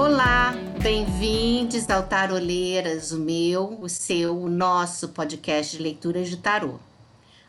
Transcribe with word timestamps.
Olá, 0.00 0.54
bem-vindos 0.82 1.90
ao 1.90 2.02
Taroleiras, 2.02 3.12
o 3.12 3.18
meu, 3.18 3.78
o 3.82 3.86
seu, 3.86 4.34
o 4.34 4.48
nosso 4.48 5.10
podcast 5.10 5.76
de 5.76 5.82
leituras 5.82 6.30
de 6.30 6.38
tarô. 6.38 6.76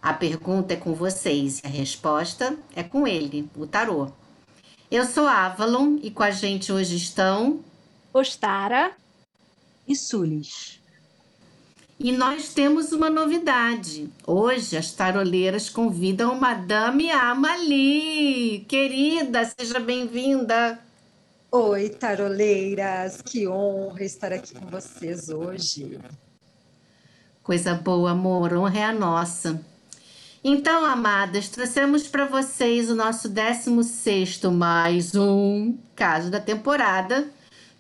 A 0.01 0.11
pergunta 0.11 0.73
é 0.73 0.75
com 0.75 0.93
vocês 0.93 1.59
e 1.59 1.65
a 1.65 1.69
resposta 1.69 2.57
é 2.75 2.83
com 2.83 3.07
ele, 3.07 3.50
o 3.55 3.65
tarô. 3.65 4.11
Eu 4.91 5.05
sou 5.05 5.27
Avalon 5.27 5.97
e 6.04 6.11
com 6.11 6.24
a 6.24 6.29
gente 6.29 6.74
hoje 6.74 6.97
estão 6.97 7.61
Ostara 8.14 8.91
e 9.88 9.96
Sulis. 9.96 10.82
E 11.97 12.11
nós 12.11 12.54
temos 12.54 12.91
uma 12.91 13.10
novidade. 13.10 14.10
Hoje 14.27 14.75
as 14.75 14.91
taroleiras 14.91 15.69
convidam 15.69 16.38
Madame 16.38 17.11
Amalie. 17.11 18.65
Querida, 18.68 19.49
seja 19.57 19.79
bem-vinda. 19.79 20.90
Oi, 21.54 21.89
taroleiras, 21.89 23.21
que 23.21 23.47
honra 23.47 24.04
estar 24.04 24.32
aqui 24.32 24.54
com 24.54 24.68
vocês 24.68 25.28
hoje. 25.28 26.00
Coisa 27.43 27.74
boa, 27.74 28.11
amor, 28.11 28.54
honra 28.54 28.79
é 28.79 28.83
a 28.86 28.93
nossa. 28.93 29.61
Então, 30.43 30.86
amadas, 30.86 31.50
trouxemos 31.50 32.08
para 32.08 32.25
vocês 32.25 32.89
o 32.89 32.95
nosso 32.95 33.27
16 33.27 34.41
mais 34.53 35.14
um 35.14 35.77
caso 35.94 36.31
da 36.31 36.39
temporada 36.39 37.29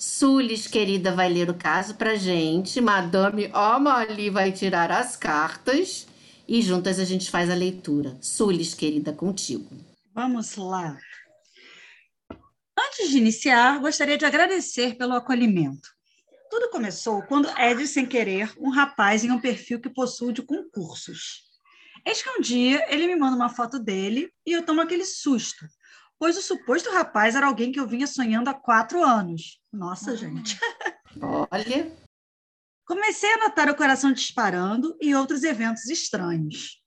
Sulis, 0.03 0.65
querida, 0.65 1.13
vai 1.13 1.31
ler 1.31 1.47
o 1.47 1.53
caso 1.53 1.93
pra 1.93 2.15
gente. 2.15 2.81
Madame 2.81 3.51
Amalie 3.53 4.31
vai 4.31 4.51
tirar 4.51 4.91
as 4.91 5.15
cartas 5.15 6.07
e 6.47 6.59
juntas 6.59 6.99
a 6.99 7.05
gente 7.05 7.29
faz 7.29 7.51
a 7.51 7.53
leitura. 7.53 8.17
Sulis, 8.19 8.73
querida, 8.73 9.13
contigo. 9.13 9.69
Vamos 10.13 10.55
lá. 10.55 10.97
Antes 12.91 13.09
de 13.09 13.19
iniciar, 13.19 13.79
gostaria 13.79 14.17
de 14.17 14.25
agradecer 14.25 14.97
pelo 14.97 15.13
acolhimento. 15.13 15.87
Tudo 16.49 16.69
começou 16.69 17.21
quando 17.21 17.47
Ed, 17.57 17.87
sem 17.87 18.05
querer, 18.05 18.53
um 18.59 18.69
rapaz 18.69 19.23
em 19.23 19.31
um 19.31 19.39
perfil 19.39 19.79
que 19.79 19.89
possui 19.89 20.33
de 20.33 20.41
concursos. 20.41 21.43
Eis 22.05 22.21
que 22.21 22.29
um 22.29 22.41
dia 22.41 22.85
ele 22.93 23.07
me 23.07 23.15
manda 23.15 23.37
uma 23.37 23.47
foto 23.47 23.79
dele 23.79 24.29
e 24.45 24.51
eu 24.51 24.65
tomo 24.65 24.81
aquele 24.81 25.05
susto, 25.05 25.65
pois 26.19 26.37
o 26.37 26.41
suposto 26.41 26.91
rapaz 26.91 27.33
era 27.33 27.47
alguém 27.47 27.71
que 27.71 27.79
eu 27.79 27.87
vinha 27.87 28.05
sonhando 28.05 28.49
há 28.49 28.53
quatro 28.53 29.01
anos. 29.01 29.61
Nossa, 29.71 30.17
gente. 30.17 30.59
Olha. 31.49 31.97
Comecei 32.85 33.33
a 33.35 33.37
notar 33.37 33.69
o 33.69 33.75
coração 33.75 34.11
disparando 34.11 34.97
e 34.99 35.15
outros 35.15 35.43
eventos 35.43 35.85
estranhos. 35.85 36.83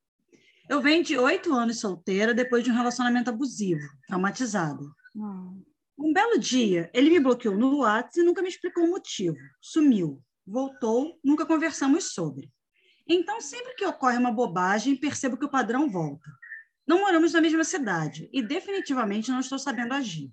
Eu 0.69 0.83
venho 0.83 1.03
de 1.03 1.17
oito 1.17 1.55
anos 1.55 1.81
solteira 1.81 2.35
depois 2.35 2.63
de 2.63 2.71
um 2.71 2.75
relacionamento 2.75 3.31
abusivo, 3.31 3.89
traumatizada. 4.07 4.85
Hum. 5.17 5.63
Um 5.99 6.13
belo 6.13 6.39
dia, 6.39 6.91
ele 6.93 7.11
me 7.11 7.21
bloqueou 7.21 7.57
no 7.57 7.79
WhatsApp 7.79 8.21
e 8.21 8.23
nunca 8.25 8.43
me 8.43 8.49
explicou 8.49 8.85
o 8.85 8.91
motivo. 8.91 9.37
Sumiu. 9.61 10.23
Voltou, 10.47 11.19
nunca 11.25 11.47
conversamos 11.47 12.13
sobre. 12.13 12.53
Então, 13.07 13.41
sempre 13.41 13.75
que 13.75 13.87
ocorre 13.87 14.19
uma 14.19 14.33
bobagem, 14.33 14.97
percebo 14.97 15.37
que 15.37 15.45
o 15.45 15.51
padrão 15.51 15.89
volta. 15.89 16.29
Não 16.87 17.01
moramos 17.01 17.33
na 17.33 17.41
mesma 17.41 17.65
cidade 17.65 18.29
e 18.33 18.43
definitivamente 18.43 19.31
não 19.31 19.41
estou 19.41 19.59
sabendo 19.59 19.95
agir. 19.95 20.31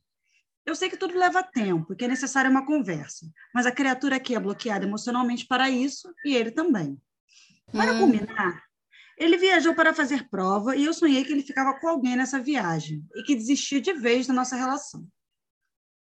Eu 0.65 0.75
sei 0.75 0.89
que 0.89 0.97
tudo 0.97 1.17
leva 1.17 1.41
tempo 1.41 1.93
e 1.93 1.95
que 1.95 2.05
é 2.05 2.07
necessária 2.07 2.51
uma 2.51 2.65
conversa, 2.65 3.25
mas 3.53 3.65
a 3.65 3.71
criatura 3.71 4.17
aqui 4.17 4.35
é 4.35 4.39
bloqueada 4.39 4.85
emocionalmente 4.85 5.47
para 5.47 5.69
isso 5.69 6.13
e 6.25 6.35
ele 6.35 6.51
também. 6.51 7.01
Para 7.71 7.93
hum. 7.93 7.99
culminar, 7.99 8.63
ele 9.17 9.37
viajou 9.37 9.73
para 9.73 9.93
fazer 9.93 10.29
prova 10.29 10.75
e 10.75 10.85
eu 10.85 10.93
sonhei 10.93 11.23
que 11.23 11.31
ele 11.31 11.43
ficava 11.43 11.79
com 11.79 11.87
alguém 11.87 12.15
nessa 12.15 12.39
viagem 12.39 13.03
e 13.15 13.23
que 13.23 13.35
desistia 13.35 13.81
de 13.81 13.93
vez 13.93 14.27
da 14.27 14.33
nossa 14.33 14.55
relação. 14.55 15.07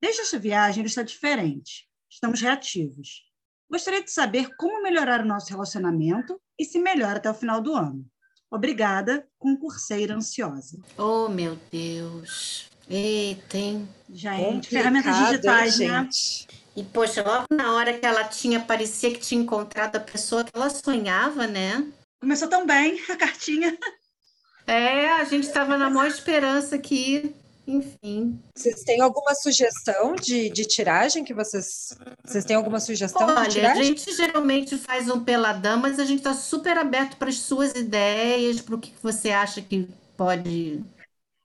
Desde 0.00 0.22
essa 0.22 0.38
viagem, 0.38 0.80
ele 0.80 0.88
está 0.88 1.02
diferente. 1.02 1.88
Estamos 2.10 2.40
reativos. 2.40 3.24
Gostaria 3.70 4.02
de 4.02 4.10
saber 4.10 4.50
como 4.56 4.82
melhorar 4.82 5.20
o 5.20 5.26
nosso 5.26 5.50
relacionamento 5.50 6.40
e 6.58 6.64
se 6.64 6.78
melhora 6.78 7.18
até 7.18 7.30
o 7.30 7.34
final 7.34 7.60
do 7.60 7.74
ano. 7.74 8.04
Obrigada, 8.50 9.28
concurseira 9.38 10.14
ansiosa. 10.14 10.78
Oh, 10.98 11.28
meu 11.28 11.56
Deus. 11.70 12.68
Eita, 12.88 13.56
hein? 13.56 13.88
Gente, 14.12 14.68
ferramentas 14.68 15.16
digitais, 15.16 15.78
hein, 15.78 15.88
né? 15.88 16.08
E, 16.74 16.82
poxa, 16.82 17.22
logo 17.22 17.46
na 17.52 17.74
hora 17.74 17.96
que 17.96 18.04
ela 18.04 18.24
tinha, 18.24 18.58
parecia 18.58 19.12
que 19.12 19.20
tinha 19.20 19.40
encontrado 19.40 19.94
a 19.96 20.00
pessoa 20.00 20.42
que 20.42 20.50
ela 20.52 20.68
sonhava, 20.68 21.46
né? 21.46 21.86
Começou 22.20 22.48
tão 22.48 22.66
bem 22.66 23.00
a 23.08 23.16
cartinha. 23.16 23.78
É, 24.66 25.10
a 25.12 25.24
gente 25.24 25.46
estava 25.46 25.78
na 25.78 25.88
maior 25.88 26.08
esperança 26.08 26.78
que 26.78 27.34
enfim. 27.70 28.38
Vocês 28.54 28.82
têm 28.82 29.00
alguma 29.00 29.34
sugestão 29.34 30.14
de, 30.14 30.50
de 30.50 30.64
tiragem 30.64 31.24
que 31.24 31.34
vocês. 31.34 31.96
Vocês 32.24 32.44
têm 32.44 32.56
alguma 32.56 32.80
sugestão 32.80 33.26
Olha, 33.26 33.46
de 33.46 33.54
tiragem? 33.54 33.82
A 33.82 33.84
gente 33.84 34.12
geralmente 34.14 34.76
faz 34.76 35.08
um 35.08 35.24
peladão, 35.24 35.78
mas 35.78 35.98
a 35.98 36.04
gente 36.04 36.18
está 36.18 36.34
super 36.34 36.76
aberto 36.76 37.16
para 37.16 37.28
as 37.28 37.38
suas 37.38 37.72
ideias, 37.72 38.60
para 38.60 38.74
o 38.74 38.80
que 38.80 38.92
você 39.02 39.30
acha 39.30 39.62
que 39.62 39.88
pode. 40.16 40.84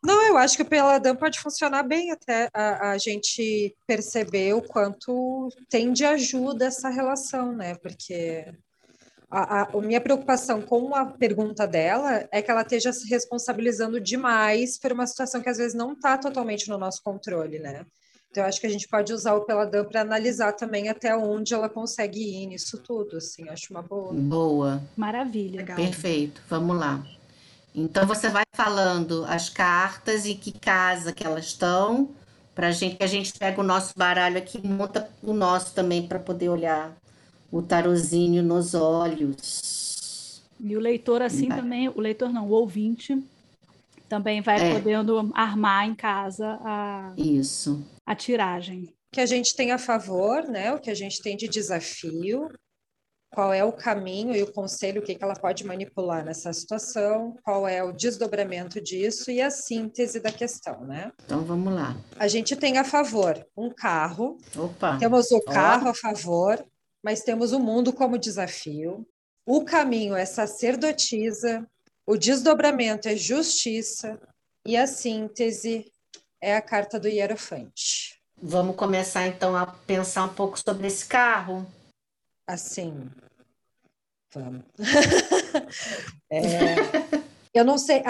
Não, 0.03 0.21
eu 0.27 0.37
acho 0.37 0.55
que 0.55 0.61
o 0.61 0.69
peladão 0.69 1.15
pode 1.15 1.39
funcionar 1.39 1.83
bem 1.83 2.11
até 2.11 2.49
a, 2.53 2.91
a 2.91 2.97
gente 2.97 3.75
perceber 3.87 4.53
o 4.53 4.61
quanto 4.61 5.49
tem 5.69 5.91
de 5.91 6.05
ajuda 6.05 6.65
essa 6.65 6.89
relação, 6.89 7.53
né? 7.53 7.75
Porque 7.75 8.45
a, 9.35 9.61
a, 9.61 9.63
a, 9.63 9.81
minha 9.81 9.99
preocupação 9.99 10.61
com 10.61 10.95
a 10.95 11.05
pergunta 11.05 11.67
dela 11.67 12.25
é 12.31 12.41
que 12.41 12.49
ela 12.49 12.61
esteja 12.61 12.93
se 12.93 13.05
responsabilizando 13.09 13.99
demais 13.99 14.79
por 14.79 14.93
uma 14.93 15.05
situação 15.05 15.41
que 15.41 15.49
às 15.49 15.57
vezes 15.57 15.73
não 15.73 15.91
está 15.91 16.17
totalmente 16.17 16.69
no 16.69 16.77
nosso 16.77 17.03
controle, 17.03 17.59
né? 17.59 17.85
Então, 18.31 18.43
eu 18.43 18.47
acho 18.47 18.61
que 18.61 18.67
a 18.67 18.69
gente 18.69 18.87
pode 18.87 19.11
usar 19.11 19.33
o 19.33 19.45
Peladão 19.45 19.83
para 19.83 20.01
analisar 20.01 20.53
também 20.53 20.87
até 20.87 21.15
onde 21.15 21.53
ela 21.53 21.67
consegue 21.67 22.19
ir 22.19 22.47
nisso 22.47 22.77
tudo, 22.77 23.17
assim, 23.17 23.49
acho 23.49 23.71
uma 23.71 23.81
boa. 23.81 24.13
Boa. 24.13 24.83
Maravilha. 24.95 25.57
Legal. 25.57 25.75
Perfeito, 25.75 26.41
vamos 26.49 26.77
lá. 26.77 27.05
Então, 27.73 28.07
você 28.07 28.29
vai 28.29 28.43
falando 28.53 29.25
as 29.25 29.49
cartas 29.49 30.25
e 30.25 30.35
que 30.35 30.53
casa 30.53 31.11
que 31.11 31.25
elas 31.25 31.45
estão, 31.45 32.09
para 32.53 32.71
gente, 32.71 32.95
que 32.95 33.03
a 33.03 33.07
gente 33.07 33.37
pega 33.37 33.59
o 33.59 33.63
nosso 33.65 33.93
baralho 33.97 34.37
aqui 34.37 34.61
e 34.63 34.67
monta 34.67 35.09
o 35.21 35.33
nosso 35.33 35.73
também 35.73 36.07
para 36.07 36.19
poder 36.19 36.47
olhar 36.47 36.95
o 37.55 37.61
tarozinho 37.61 38.43
nos 38.43 38.73
olhos. 38.73 40.43
E 40.59 40.75
o 40.75 40.79
leitor, 40.79 41.21
assim 41.21 41.47
vai. 41.47 41.57
também, 41.61 41.87
o 41.87 42.01
leitor 42.01 42.29
não, 42.29 42.49
o 42.49 42.51
ouvinte, 42.51 43.17
também 44.09 44.41
vai 44.41 44.71
é. 44.71 44.73
podendo 44.73 45.31
armar 45.33 45.87
em 45.87 45.95
casa 45.95 46.59
a, 46.61 47.13
Isso. 47.15 47.81
a 48.05 48.13
tiragem. 48.13 48.93
Que 49.09 49.21
a 49.21 49.25
gente 49.25 49.55
tem 49.55 49.71
a 49.71 49.77
favor, 49.77 50.43
né? 50.43 50.73
O 50.73 50.79
que 50.79 50.91
a 50.91 50.93
gente 50.93 51.21
tem 51.21 51.37
de 51.37 51.47
desafio, 51.47 52.49
qual 53.33 53.53
é 53.53 53.63
o 53.63 53.71
caminho 53.71 54.35
e 54.35 54.43
o 54.43 54.51
conselho, 54.51 55.01
o 55.01 55.05
que, 55.05 55.15
que 55.15 55.23
ela 55.23 55.35
pode 55.35 55.65
manipular 55.65 56.25
nessa 56.25 56.51
situação, 56.51 57.37
qual 57.41 57.65
é 57.65 57.81
o 57.81 57.93
desdobramento 57.93 58.81
disso 58.81 59.31
e 59.31 59.41
a 59.41 59.49
síntese 59.49 60.19
da 60.19 60.31
questão, 60.31 60.81
né? 60.81 61.09
Então 61.23 61.45
vamos 61.45 61.73
lá. 61.73 61.95
A 62.19 62.27
gente 62.27 62.53
tem 62.53 62.77
a 62.77 62.83
favor 62.83 63.41
um 63.55 63.69
carro. 63.69 64.37
Opa. 64.57 64.97
Temos 64.97 65.31
o 65.31 65.39
carro 65.39 65.87
Ó. 65.87 65.91
a 65.91 65.93
favor, 65.93 66.65
mas 67.05 67.21
temos 67.21 67.51
o 67.51 67.59
mundo 67.59 67.93
como 67.93 68.17
desafio. 68.17 69.07
O 69.45 69.63
caminho 69.63 70.15
é 70.15 70.25
sacerdotisa, 70.25 71.63
o 72.03 72.17
desdobramento 72.17 73.07
é 73.07 73.15
justiça 73.15 74.19
e 74.65 74.75
a 74.75 74.87
síntese 74.87 75.85
é 76.41 76.55
a 76.55 76.61
carta 76.63 76.99
do 76.99 77.07
Hierofante. 77.07 78.19
Vamos 78.41 78.75
começar 78.75 79.27
então 79.27 79.55
a 79.55 79.67
pensar 79.67 80.23
um 80.23 80.33
pouco 80.33 80.59
sobre 80.59 80.87
esse 80.87 81.05
carro? 81.05 81.71
Assim, 82.47 83.07
vamos. 84.33 84.63
é, 86.31 86.75
eu 87.55 87.63
não 87.63 87.77
sei, 87.77 88.03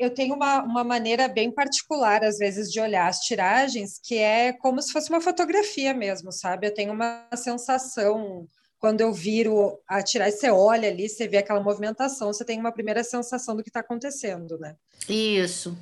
eu 0.00 0.10
tenho 0.10 0.34
uma, 0.34 0.64
uma 0.64 0.82
maneira 0.82 1.28
bem 1.28 1.48
particular, 1.48 2.24
às 2.24 2.38
vezes, 2.38 2.72
de 2.72 2.80
olhar 2.80 3.06
as 3.06 3.20
tiragens, 3.20 4.00
que 4.02 4.18
é 4.18 4.52
como 4.52 4.82
se 4.82 4.92
fosse 4.92 5.08
uma 5.10 5.20
fotografia 5.20 5.94
mesmo, 5.94 6.32
sabe? 6.32 6.66
Eu 6.66 6.74
tenho 6.74 6.92
uma 6.92 7.24
sensação, 7.36 8.48
quando 8.80 9.00
eu 9.00 9.12
viro 9.12 9.78
a 9.86 10.02
tiragem, 10.02 10.36
você 10.36 10.50
olha 10.50 10.88
ali, 10.88 11.08
você 11.08 11.28
vê 11.28 11.36
aquela 11.36 11.62
movimentação, 11.62 12.32
você 12.32 12.44
tem 12.44 12.58
uma 12.58 12.72
primeira 12.72 13.04
sensação 13.04 13.54
do 13.54 13.62
que 13.62 13.70
está 13.70 13.78
acontecendo, 13.78 14.58
né? 14.58 14.74
Isso. 15.08 15.78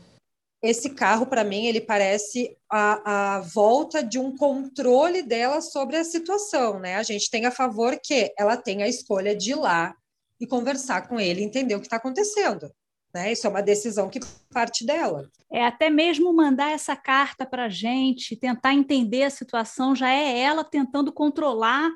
Esse 0.63 0.91
carro, 0.91 1.25
para 1.25 1.45
mim, 1.45 1.65
ele 1.65 1.81
parece 1.81 2.59
a, 2.69 3.37
a 3.37 3.41
volta 3.41 4.03
de 4.03 4.19
um 4.19 4.37
controle 4.37 5.23
dela 5.23 5.63
sobre 5.63 5.97
a 5.97 6.05
situação, 6.05 6.79
né? 6.79 6.97
A 6.97 7.03
gente 7.03 7.31
tem 7.31 7.47
a 7.47 7.51
favor 7.51 7.99
que 8.03 8.35
ela 8.37 8.55
tenha 8.55 8.85
a 8.85 8.89
escolha 8.89 9.35
de 9.35 9.53
ir 9.53 9.55
lá 9.55 9.95
e 10.39 10.47
conversar 10.47 11.09
com 11.09 11.19
ele, 11.19 11.43
entender 11.43 11.75
o 11.75 11.81
que 11.81 11.87
está 11.87 11.97
acontecendo. 11.97 12.71
Né? 13.19 13.33
Isso 13.33 13.47
é 13.47 13.51
uma 13.51 13.63
decisão 13.63 14.09
que 14.09 14.21
parte 14.53 14.87
dela. 14.87 15.29
É 15.51 15.65
até 15.65 15.91
mesmo 15.91 16.33
mandar 16.33 16.71
essa 16.71 16.95
carta 16.95 17.45
para 17.45 17.65
a 17.65 17.69
gente, 17.69 18.37
tentar 18.37 18.75
entender 18.75 19.25
a 19.25 19.31
situação, 19.31 19.95
já 19.95 20.09
é 20.09 20.39
ela 20.39 20.63
tentando 20.63 21.13
controlar 21.13 21.91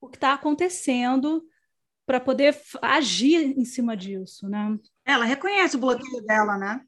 o 0.00 0.08
que 0.08 0.16
está 0.16 0.32
acontecendo 0.32 1.44
para 2.06 2.20
poder 2.20 2.58
agir 2.80 3.58
em 3.58 3.64
cima 3.64 3.96
disso, 3.96 4.48
né? 4.48 4.78
Ela 5.04 5.24
reconhece 5.24 5.76
o 5.76 5.80
bloqueio 5.80 6.24
dela, 6.24 6.56
né? 6.56 6.80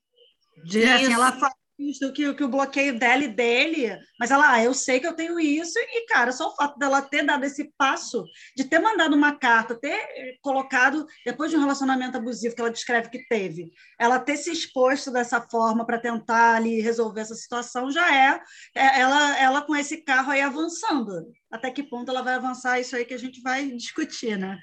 De, 0.64 0.84
assim, 0.84 1.12
ela 1.12 1.32
fala, 1.32 1.54
do 2.00 2.12
que, 2.12 2.34
que 2.34 2.44
o 2.44 2.48
bloqueio 2.48 2.98
dela 2.98 3.22
e 3.22 3.28
dele, 3.28 3.96
mas 4.18 4.30
ela, 4.30 4.52
ah, 4.52 4.62
eu 4.62 4.74
sei 4.74 4.98
que 4.98 5.06
eu 5.06 5.14
tenho 5.14 5.38
isso, 5.38 5.78
e, 5.78 6.06
cara, 6.06 6.32
só 6.32 6.48
o 6.48 6.56
fato 6.56 6.76
dela 6.76 7.00
ter 7.00 7.24
dado 7.24 7.44
esse 7.44 7.72
passo, 7.78 8.24
de 8.56 8.64
ter 8.64 8.80
mandado 8.80 9.14
uma 9.14 9.38
carta, 9.38 9.78
ter 9.78 9.94
eh, 9.94 10.36
colocado, 10.42 11.06
depois 11.24 11.50
de 11.50 11.56
um 11.56 11.60
relacionamento 11.60 12.16
abusivo 12.16 12.54
que 12.54 12.60
ela 12.60 12.70
descreve 12.70 13.10
que 13.10 13.26
teve, 13.28 13.70
ela 13.98 14.18
ter 14.18 14.36
se 14.36 14.50
exposto 14.50 15.12
dessa 15.12 15.40
forma 15.40 15.86
para 15.86 16.00
tentar 16.00 16.56
ali 16.56 16.80
resolver 16.80 17.20
essa 17.20 17.34
situação, 17.34 17.90
já 17.90 18.12
é, 18.12 18.40
é 18.74 19.00
ela, 19.00 19.38
ela 19.38 19.62
com 19.62 19.76
esse 19.76 19.98
carro 19.98 20.32
aí 20.32 20.40
avançando. 20.40 21.32
Até 21.50 21.70
que 21.70 21.82
ponto 21.82 22.10
ela 22.10 22.22
vai 22.22 22.34
avançar, 22.34 22.80
isso 22.80 22.96
aí 22.96 23.04
que 23.04 23.14
a 23.14 23.18
gente 23.18 23.40
vai 23.40 23.70
discutir, 23.70 24.36
né? 24.36 24.58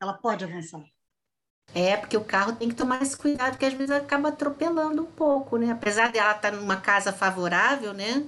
Ela 0.00 0.14
pode 0.14 0.44
avançar. 0.44 0.82
É, 1.74 1.96
porque 1.96 2.16
o 2.16 2.24
carro 2.24 2.54
tem 2.54 2.68
que 2.68 2.74
tomar 2.74 3.02
esse 3.02 3.16
cuidado, 3.16 3.58
que 3.58 3.64
às 3.66 3.74
vezes 3.74 3.90
acaba 3.90 4.30
atropelando 4.30 5.02
um 5.02 5.06
pouco, 5.06 5.58
né? 5.58 5.70
Apesar 5.70 6.10
de 6.10 6.18
ela 6.18 6.32
estar 6.32 6.50
tá 6.50 6.56
numa 6.56 6.76
casa 6.76 7.12
favorável, 7.12 7.92
né? 7.92 8.24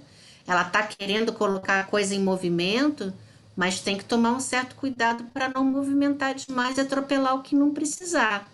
Ela 0.47 0.63
está 0.63 0.83
querendo 0.83 1.33
colocar 1.33 1.81
a 1.81 1.85
coisa 1.85 2.15
em 2.15 2.23
movimento, 2.23 3.13
mas 3.57 3.81
tem 3.81 3.97
que 3.97 4.05
tomar 4.05 4.33
um 4.33 4.41
certo 4.41 4.77
cuidado 4.77 5.25
para 5.33 5.49
não 5.49 5.65
movimentar 5.65 6.35
demais 6.35 6.77
e 6.77 6.81
atropelar 6.81 7.35
o 7.35 7.43
que 7.43 7.55
não 7.55 7.73
precisar. 7.73 8.49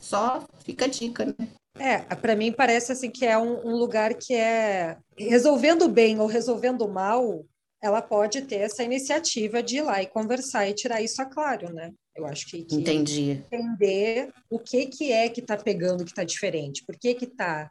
Só 0.00 0.44
fica 0.64 0.84
a 0.86 0.88
dica, 0.88 1.24
né? 1.24 1.48
É, 1.78 1.98
para 2.14 2.34
mim 2.34 2.52
parece 2.52 2.92
assim 2.92 3.10
que 3.10 3.24
é 3.26 3.36
um, 3.36 3.66
um 3.66 3.76
lugar 3.76 4.14
que 4.14 4.34
é 4.34 4.96
resolvendo 5.18 5.88
bem 5.88 6.18
ou 6.18 6.26
resolvendo 6.26 6.88
mal, 6.88 7.44
ela 7.82 8.00
pode 8.00 8.42
ter 8.42 8.56
essa 8.56 8.82
iniciativa 8.82 9.62
de 9.62 9.78
ir 9.78 9.82
lá 9.82 10.02
e 10.02 10.06
conversar 10.06 10.66
e 10.66 10.74
tirar 10.74 11.02
isso 11.02 11.20
a 11.20 11.26
claro, 11.26 11.72
né? 11.72 11.92
Eu 12.16 12.26
acho 12.26 12.46
que, 12.46 12.64
que 12.64 12.74
Entendi. 12.76 13.44
entender 13.52 14.32
o 14.48 14.58
que, 14.58 14.86
que 14.86 15.12
é 15.12 15.28
que 15.28 15.40
está 15.40 15.56
pegando 15.56 16.04
que 16.04 16.10
está 16.10 16.24
diferente, 16.24 16.84
por 16.84 16.96
que 16.96 17.14
que 17.14 17.26
está 17.26 17.70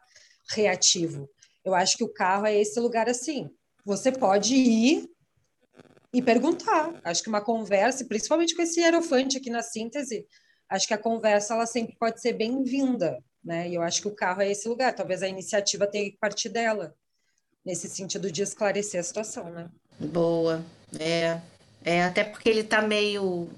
reativo. 0.52 1.28
Eu 1.64 1.74
acho 1.74 1.98
que 1.98 2.04
o 2.04 2.14
carro 2.14 2.46
é 2.46 2.56
esse 2.56 2.80
lugar 2.80 3.10
assim. 3.10 3.50
Você 3.84 4.12
pode 4.12 4.54
ir 4.56 5.10
e 6.14 6.22
perguntar. 6.22 6.94
Acho 7.04 7.24
que 7.24 7.30
uma 7.30 7.42
conversa, 7.42 8.06
principalmente 8.06 8.56
com 8.56 8.62
esse 8.62 8.80
hierofante 8.80 9.38
aqui 9.38 9.50
na 9.50 9.64
síntese, 9.64 10.26
acho 10.70 10.88
que 10.88 10.94
a 10.94 10.98
conversa 10.98 11.56
ela 11.56 11.66
sempre 11.66 11.96
pode 12.00 12.22
ser 12.22 12.34
bem-vinda, 12.34 13.18
né? 13.44 13.68
E 13.68 13.76
eu 13.76 13.82
acho 13.82 14.02
que 14.02 14.08
o 14.08 14.16
carro 14.16 14.42
é 14.42 14.52
esse 14.52 14.68
lugar. 14.68 14.94
Talvez 14.94 15.24
a 15.24 15.28
iniciativa 15.28 15.88
tenha 15.88 16.10
que 16.10 16.18
partir 16.18 16.50
dela, 16.50 16.96
nesse 17.66 17.90
sentido 17.90 18.32
de 18.32 18.44
esclarecer 18.44 19.00
a 19.00 19.04
situação, 19.04 19.50
né? 19.50 19.70
Boa. 20.00 20.64
É, 21.00 21.42
é 21.84 22.04
até 22.04 22.24
porque 22.24 22.48
ele 22.48 22.62
está 22.62 22.82
meio 22.82 23.50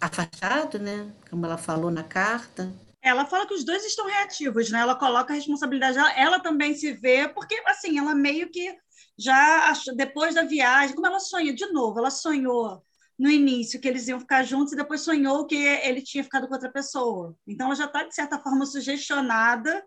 afastado, 0.00 0.78
né? 0.78 1.10
Como 1.28 1.44
ela 1.44 1.58
falou 1.58 1.90
na 1.90 2.02
carta. 2.02 2.72
Ela 3.02 3.24
fala 3.26 3.46
que 3.46 3.54
os 3.54 3.64
dois 3.64 3.84
estão 3.84 4.06
reativos, 4.06 4.70
né? 4.70 4.80
Ela 4.80 4.94
coloca 4.94 5.32
a 5.32 5.36
responsabilidade 5.36 5.96
dela, 5.96 6.12
ela 6.12 6.40
também 6.40 6.74
se 6.74 6.92
vê, 6.92 7.28
porque 7.28 7.60
assim, 7.66 7.98
ela 7.98 8.14
meio 8.14 8.50
que 8.50 8.74
já 9.18 9.72
depois 9.96 10.34
da 10.34 10.42
viagem, 10.42 10.94
como 10.94 11.06
ela 11.06 11.20
sonha 11.20 11.54
de 11.54 11.66
novo, 11.72 11.98
ela 11.98 12.10
sonhou 12.10 12.82
no 13.18 13.30
início 13.30 13.78
que 13.78 13.86
eles 13.86 14.08
iam 14.08 14.18
ficar 14.18 14.42
juntos 14.44 14.72
e 14.72 14.76
depois 14.76 15.02
sonhou 15.02 15.46
que 15.46 15.54
ele 15.54 16.00
tinha 16.00 16.24
ficado 16.24 16.48
com 16.48 16.54
outra 16.54 16.72
pessoa. 16.72 17.36
Então 17.46 17.66
ela 17.66 17.74
já 17.76 17.84
está 17.84 18.02
de 18.02 18.14
certa 18.14 18.38
forma 18.38 18.64
sugestionada 18.64 19.84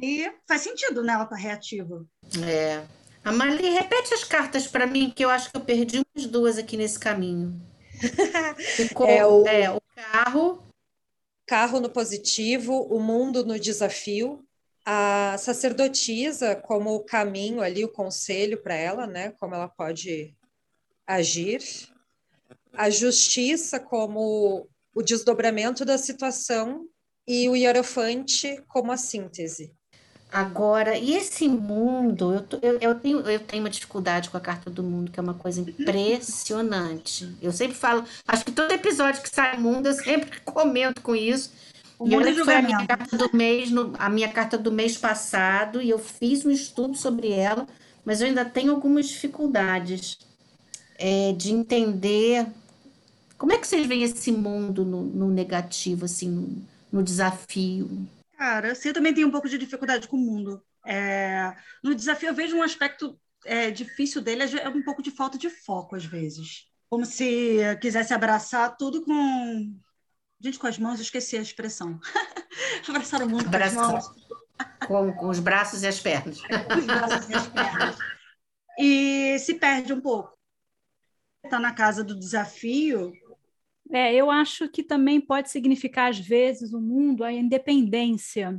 e 0.00 0.30
faz 0.46 0.62
sentido, 0.62 1.02
né? 1.02 1.12
Ela 1.12 1.26
tá 1.26 1.36
reativa. 1.36 2.04
É. 2.44 2.84
A 3.24 3.32
Marli, 3.32 3.68
repete 3.70 4.14
as 4.14 4.24
cartas 4.24 4.66
para 4.66 4.86
mim, 4.86 5.12
que 5.14 5.24
eu 5.24 5.30
acho 5.30 5.50
que 5.50 5.56
eu 5.56 5.60
perdi 5.60 6.00
umas 6.00 6.26
duas 6.26 6.58
aqui 6.58 6.76
nesse 6.76 6.98
caminho. 6.98 7.60
Ficou, 8.76 9.06
é, 9.06 9.26
o, 9.26 9.46
é, 9.46 9.70
o 9.70 9.80
carro. 9.94 10.62
Carro 11.46 11.80
no 11.80 11.88
positivo, 11.88 12.82
o 12.90 13.00
mundo 13.00 13.42
no 13.42 13.58
desafio, 13.58 14.44
a 14.84 15.36
sacerdotisa 15.38 16.54
como 16.56 16.94
o 16.94 17.04
caminho 17.04 17.62
ali, 17.62 17.84
o 17.84 17.92
conselho 17.92 18.62
para 18.62 18.74
ela, 18.74 19.06
né? 19.06 19.32
Como 19.32 19.54
ela 19.54 19.68
pode 19.68 20.34
agir. 21.06 21.62
A 22.74 22.90
justiça 22.90 23.80
como 23.80 24.68
o 24.94 25.02
desdobramento 25.02 25.84
da 25.84 25.96
situação 25.96 26.86
e 27.26 27.48
o 27.48 27.56
hierofante 27.56 28.62
como 28.68 28.92
a 28.92 28.96
síntese. 28.96 29.72
Agora, 30.30 30.96
e 30.98 31.14
esse 31.14 31.48
mundo, 31.48 32.34
eu, 32.34 32.58
eu, 32.60 32.78
eu, 32.80 32.94
tenho, 32.94 33.20
eu 33.20 33.40
tenho 33.40 33.62
uma 33.62 33.70
dificuldade 33.70 34.28
com 34.28 34.36
a 34.36 34.40
carta 34.40 34.70
do 34.70 34.82
mundo, 34.82 35.10
que 35.10 35.18
é 35.18 35.22
uma 35.22 35.34
coisa 35.34 35.60
impressionante. 35.60 37.34
Eu 37.40 37.50
sempre 37.50 37.74
falo, 37.74 38.04
acho 38.26 38.44
que 38.44 38.52
todo 38.52 38.72
episódio 38.72 39.22
que 39.22 39.30
sai 39.30 39.56
mundo, 39.56 39.86
eu 39.86 39.94
sempre 39.94 40.38
comento 40.44 41.00
com 41.00 41.16
isso. 41.16 41.50
O 41.98 42.06
e 42.06 42.14
olha 42.14 42.32
que 42.32 42.44
foi 42.44 42.54
a 42.54 42.62
minha 42.62 42.86
carta 42.86 43.16
do 43.16 43.36
mês, 43.36 43.70
no, 43.70 43.94
a 43.98 44.08
minha 44.10 44.28
carta 44.28 44.58
do 44.58 44.70
mês 44.70 44.98
passado, 44.98 45.80
e 45.80 45.88
eu 45.88 45.98
fiz 45.98 46.44
um 46.44 46.50
estudo 46.50 46.96
sobre 46.96 47.32
ela, 47.32 47.66
mas 48.04 48.20
eu 48.20 48.26
ainda 48.26 48.44
tenho 48.44 48.72
algumas 48.72 49.08
dificuldades 49.08 50.18
é, 50.98 51.32
de 51.32 51.52
entender 51.52 52.46
como 53.38 53.52
é 53.52 53.58
que 53.58 53.66
vocês 53.66 53.86
veem 53.86 54.02
esse 54.02 54.30
mundo 54.30 54.84
no, 54.84 55.02
no 55.02 55.28
negativo, 55.28 56.04
assim, 56.04 56.28
no, 56.28 56.62
no 56.92 57.02
desafio. 57.02 58.06
Cara, 58.38 58.70
assim, 58.70 58.88
eu 58.88 58.94
também 58.94 59.12
tenho 59.12 59.26
um 59.26 59.32
pouco 59.32 59.48
de 59.48 59.58
dificuldade 59.58 60.06
com 60.06 60.16
o 60.16 60.20
mundo. 60.20 60.64
É, 60.86 61.52
no 61.82 61.92
desafio, 61.92 62.28
eu 62.28 62.34
vejo 62.34 62.56
um 62.56 62.62
aspecto 62.62 63.20
é, 63.44 63.68
difícil 63.68 64.22
dele, 64.22 64.44
é 64.44 64.68
um 64.68 64.82
pouco 64.82 65.02
de 65.02 65.10
falta 65.10 65.36
de 65.36 65.50
foco, 65.50 65.96
às 65.96 66.04
vezes. 66.04 66.68
Como 66.88 67.04
se 67.04 67.58
quisesse 67.80 68.14
abraçar 68.14 68.76
tudo 68.76 69.04
com. 69.04 69.76
Gente, 70.40 70.56
com 70.56 70.68
as 70.68 70.78
mãos, 70.78 71.00
eu 71.00 71.02
esqueci 71.02 71.36
a 71.36 71.42
expressão. 71.42 71.98
Abraçar 72.88 73.22
o 73.22 73.28
mundo 73.28 73.50
com 73.50 73.56
as 73.56 73.74
mãos. 73.74 74.04
Com, 74.86 75.12
com 75.14 75.28
os 75.28 75.40
braços 75.40 75.82
e 75.82 75.88
as 75.88 75.98
pernas. 75.98 76.38
os 76.78 76.86
braços 76.86 77.28
e 77.28 77.34
as 77.34 77.48
pernas. 77.48 77.96
E 78.78 79.38
se 79.40 79.54
perde 79.54 79.92
um 79.92 80.00
pouco. 80.00 80.38
Está 81.44 81.58
na 81.58 81.74
casa 81.74 82.04
do 82.04 82.16
desafio, 82.16 83.12
é, 83.90 84.14
eu 84.14 84.30
acho 84.30 84.68
que 84.68 84.82
também 84.82 85.20
pode 85.20 85.50
significar, 85.50 86.10
às 86.10 86.18
vezes, 86.18 86.72
o 86.72 86.80
mundo, 86.80 87.24
a 87.24 87.32
independência. 87.32 88.58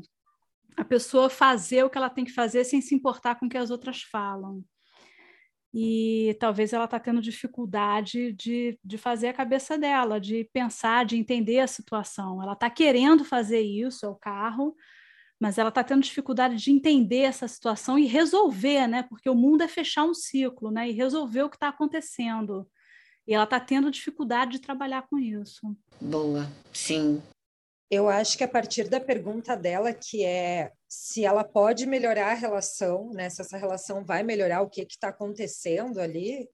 A 0.76 0.84
pessoa 0.84 1.30
fazer 1.30 1.84
o 1.84 1.90
que 1.90 1.98
ela 1.98 2.10
tem 2.10 2.26
que 2.26 2.32
fazer 2.32 2.64
sem 2.64 2.82
se 2.82 2.96
importar 2.96 3.36
com 3.36 3.46
o 3.46 3.50
que 3.50 3.58
as 3.58 3.70
outras 3.70 4.02
falam. 4.02 4.64
E 5.74 6.36
talvez 6.40 6.74
ela 6.74 6.86
está 6.86 7.00
tendo 7.00 7.22
dificuldade 7.22 8.34
de, 8.34 8.80
de 8.84 8.98
fazer 8.98 9.28
a 9.28 9.34
cabeça 9.34 9.78
dela, 9.78 10.20
de 10.20 10.50
pensar, 10.52 11.06
de 11.06 11.16
entender 11.16 11.60
a 11.60 11.68
situação. 11.68 12.42
Ela 12.42 12.54
está 12.54 12.70
querendo 12.70 13.24
fazer 13.24 13.62
isso, 13.62 14.06
é 14.06 14.10
o 14.10 14.16
carro, 14.16 14.76
mas 15.40 15.60
ela 15.60 15.70
está 15.70 15.84
tendo 15.84 16.02
dificuldade 16.02 16.56
de 16.56 16.72
entender 16.72 17.20
essa 17.20 17.48
situação 17.48 18.00
e 18.00 18.08
resolver, 18.08 18.88
né? 18.88 19.04
Porque 19.04 19.30
o 19.30 19.36
mundo 19.36 19.62
é 19.62 19.68
fechar 19.68 20.06
um 20.06 20.14
ciclo, 20.14 20.72
né? 20.72 20.90
E 20.90 20.94
resolver 20.94 21.44
o 21.44 21.50
que 21.50 21.56
está 21.56 21.68
acontecendo. 21.68 22.68
E 23.30 23.34
ela 23.36 23.44
está 23.44 23.60
tendo 23.60 23.92
dificuldade 23.92 24.54
de 24.54 24.60
trabalhar 24.60 25.04
com 25.08 25.20
isso. 25.20 25.62
Boa, 26.02 26.52
sim. 26.74 27.22
Eu 27.88 28.10
acho 28.10 28.36
que 28.36 28.44
a 28.44 28.48
partir 28.48 28.90
da 28.90 29.00
pergunta 29.00 29.56
dela, 29.56 29.94
que 29.94 30.26
é 30.26 30.72
se 30.88 31.24
ela 31.24 31.44
pode 31.44 31.86
melhorar 31.86 32.32
a 32.32 32.34
relação, 32.34 33.12
né? 33.12 33.30
se 33.30 33.40
essa 33.40 33.56
relação 33.56 34.04
vai 34.04 34.24
melhorar, 34.24 34.64
o 34.64 34.70
que 34.70 34.82
está 34.82 35.10
acontecendo 35.10 36.02
ali, 36.02 36.50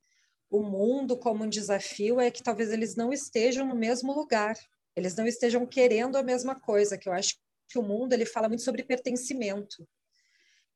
o 0.50 0.62
mundo 0.62 1.18
como 1.18 1.46
um 1.46 1.50
desafio 1.50 2.20
é 2.20 2.30
que 2.30 2.44
talvez 2.44 2.70
eles 2.74 2.94
não 2.94 3.14
estejam 3.14 3.66
no 3.66 3.76
mesmo 3.76 4.14
lugar, 4.14 4.58
eles 4.98 5.16
não 5.16 5.26
estejam 5.26 5.66
querendo 5.66 6.18
a 6.18 6.24
mesma 6.24 6.60
coisa, 6.60 6.98
que 6.98 7.08
eu 7.08 7.14
acho 7.14 7.38
que 7.70 7.80
o 7.80 7.84
mundo 7.84 8.12
ele 8.12 8.26
fala 8.26 8.50
muito 8.50 8.64
sobre 8.64 8.84
pertencimento. 8.84 9.88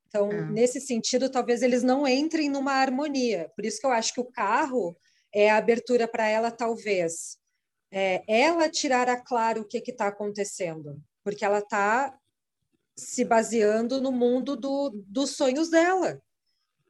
Então, 0.08 0.32
ah. 0.32 0.46
nesse 0.46 0.80
sentido, 0.80 1.30
talvez 1.30 1.62
eles 1.62 1.84
não 1.84 2.08
entrem 2.08 2.50
numa 2.50 2.72
harmonia. 2.72 3.52
Por 3.54 3.66
isso 3.66 3.82
que 3.82 3.86
eu 3.86 3.92
acho 3.92 4.14
que 4.14 4.22
o 4.22 4.32
carro 4.32 4.96
é 5.34 5.50
a 5.50 5.58
abertura 5.58 6.08
para 6.08 6.28
ela, 6.28 6.52
talvez, 6.52 7.38
é, 7.92 8.24
ela 8.28 8.70
tirar 8.70 9.10
a 9.10 9.18
claro 9.18 9.62
o 9.62 9.66
que 9.66 9.78
está 9.88 10.08
acontecendo, 10.08 11.02
porque 11.24 11.44
ela 11.44 11.60
está 11.60 12.18
se 12.98 13.24
baseando 13.24 14.02
no 14.02 14.12
mundo 14.12 14.56
do, 14.56 14.90
dos 15.08 15.32
sonhos 15.32 15.70
dela. 15.70 16.22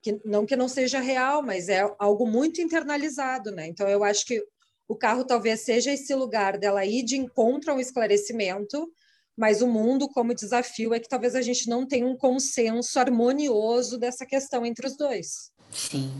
Que, 0.02 0.20
não 0.24 0.46
que 0.46 0.56
não 0.56 0.70
seja 0.70 1.00
real, 1.00 1.42
mas 1.42 1.68
é 1.68 1.82
algo 2.00 2.26
muito 2.26 2.62
internalizado, 2.62 3.52
né? 3.52 3.68
Então, 3.68 3.88
eu 3.88 4.04
acho 4.04 4.26
que 4.26 4.42
o 4.88 4.96
carro 4.96 5.26
talvez 5.26 5.62
seja 5.62 5.92
esse 5.92 6.16
lugar 6.16 6.58
dela 6.58 6.86
ir 6.86 7.04
de 7.04 7.18
encontro 7.18 7.72
ao 7.72 7.80
esclarecimento, 7.80 8.90
mas 9.38 9.62
o 9.62 9.68
mundo 9.68 10.10
como 10.10 10.34
desafio 10.34 10.94
é 10.94 11.00
que 11.00 11.08
talvez 11.08 11.36
a 11.36 11.42
gente 11.42 11.70
não 11.70 11.86
tenha 11.86 12.08
um 12.08 12.18
consenso 12.18 12.98
harmonioso 13.00 13.98
dessa 13.98 14.26
questão 14.26 14.66
entre 14.66 14.88
os 14.88 14.98
dois. 14.98 15.52
Sim, 15.72 16.12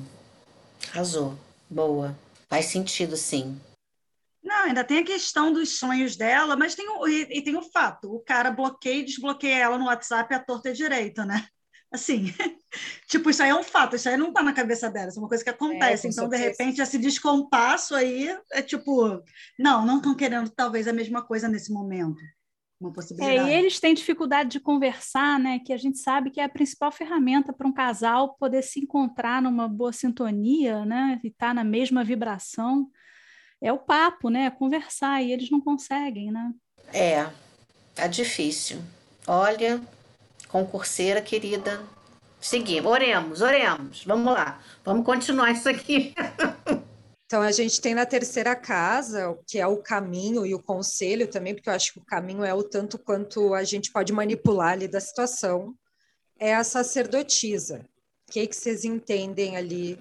arrasou. 0.92 1.38
Boa. 1.70 2.18
Faz 2.50 2.66
sentido, 2.66 3.16
sim. 3.16 3.60
Não, 4.44 4.66
ainda 4.66 4.84
tem 4.84 5.00
a 5.00 5.06
questão 5.06 5.54
dos 5.54 5.78
sonhos 5.78 6.16
dela, 6.16 6.56
mas 6.56 6.74
tem 6.74 6.90
o, 6.90 7.08
e, 7.08 7.28
e 7.30 7.42
tem 7.44 7.56
o 7.56 7.62
fato: 7.62 8.12
o 8.12 8.20
cara 8.22 8.50
bloqueia 8.50 9.02
e 9.02 9.06
desbloqueia 9.06 9.58
ela 9.58 9.78
no 9.78 9.86
WhatsApp 9.86 10.34
a 10.34 10.40
torta 10.40 10.70
e 10.70 10.74
direita, 10.74 11.26
né? 11.26 11.46
Assim, 11.92 12.26
tipo, 13.08 13.30
isso 13.30 13.44
aí 13.44 13.50
é 13.50 13.56
um 13.56 13.64
fato, 13.64 13.96
isso 13.96 14.08
aí 14.08 14.16
não 14.16 14.32
tá 14.32 14.42
na 14.42 14.54
cabeça 14.54 14.90
dela, 14.90 15.10
isso 15.10 15.20
é 15.20 15.22
uma 15.22 15.28
coisa 15.28 15.44
que 15.44 15.50
acontece. 15.50 16.08
É, 16.08 16.10
então, 16.10 16.30
de 16.30 16.38
repente, 16.38 16.82
esse 16.82 16.98
descompasso 16.98 17.96
aí 17.96 18.36
é 18.52 18.62
tipo, 18.62 19.22
não, 19.58 19.86
não 19.86 19.98
estão 19.98 20.16
querendo 20.16 20.50
talvez 20.50 20.88
a 20.88 20.94
mesma 20.94 21.26
coisa 21.26 21.48
nesse 21.48 21.72
momento. 21.72 22.20
Uma 22.80 22.92
possibilidade. 22.92 23.50
É, 23.50 23.54
e 23.54 23.60
eles 23.60 23.80
têm 23.80 23.94
dificuldade 23.94 24.50
de 24.50 24.60
conversar, 24.60 25.40
né? 25.40 25.60
Que 25.60 25.74
a 25.74 25.78
gente 25.78 25.98
sabe 25.98 26.32
que 26.32 26.40
é 26.40 26.46
a 26.46 26.50
principal 26.50 26.92
ferramenta 26.92 27.52
para 27.52 27.68
um 27.68 27.74
casal 27.74 28.36
poder 28.40 28.64
se 28.64 28.80
encontrar 28.80 29.42
numa 29.42 29.68
boa 29.68 29.92
sintonia, 29.92 30.86
né? 30.86 31.20
E 31.24 31.28
estar 31.28 31.50
tá 31.50 31.54
na 31.54 31.64
mesma 31.64 32.04
vibração. 32.04 32.90
É 33.62 33.74
o 33.74 33.78
papo, 33.78 34.30
né? 34.30 34.46
É 34.46 34.50
conversar, 34.50 35.22
e 35.22 35.32
eles 35.32 35.50
não 35.50 35.60
conseguem, 35.60 36.32
né? 36.32 36.52
É, 36.94 37.30
tá 37.94 38.08
difícil. 38.08 38.82
Olha, 39.28 39.82
concurseira 40.48 41.22
querida. 41.22 41.82
Seguimos, 42.40 42.90
oremos, 42.90 43.42
oremos. 43.42 44.06
Vamos 44.06 44.34
lá, 44.34 44.60
vamos 44.86 45.06
continuar 45.06 45.52
isso 45.52 45.68
aqui. 45.68 46.14
Então, 47.30 47.44
a 47.44 47.52
gente 47.52 47.80
tem 47.80 47.94
na 47.94 48.08
terceira 48.08 48.56
casa, 48.56 49.38
que 49.46 49.60
é 49.60 49.68
o 49.68 49.78
caminho 49.78 50.48
e 50.48 50.56
o 50.56 50.64
conselho 50.64 51.28
também, 51.28 51.54
porque 51.54 51.70
eu 51.70 51.74
acho 51.74 51.94
que 51.94 52.00
o 52.00 52.04
caminho 52.04 52.44
é 52.44 52.52
o 52.56 52.64
tanto 52.64 52.98
quanto 52.98 53.54
a 53.54 53.64
gente 53.64 53.92
pode 53.92 54.12
manipular 54.12 54.72
ali 54.72 54.88
da 54.88 55.00
situação, 55.00 55.76
é 56.40 56.56
a 56.56 56.64
sacerdotisa. 56.64 57.86
O 58.28 58.32
que, 58.32 58.48
que 58.48 58.56
vocês 58.56 58.84
entendem 58.84 59.58
ali, 59.58 60.00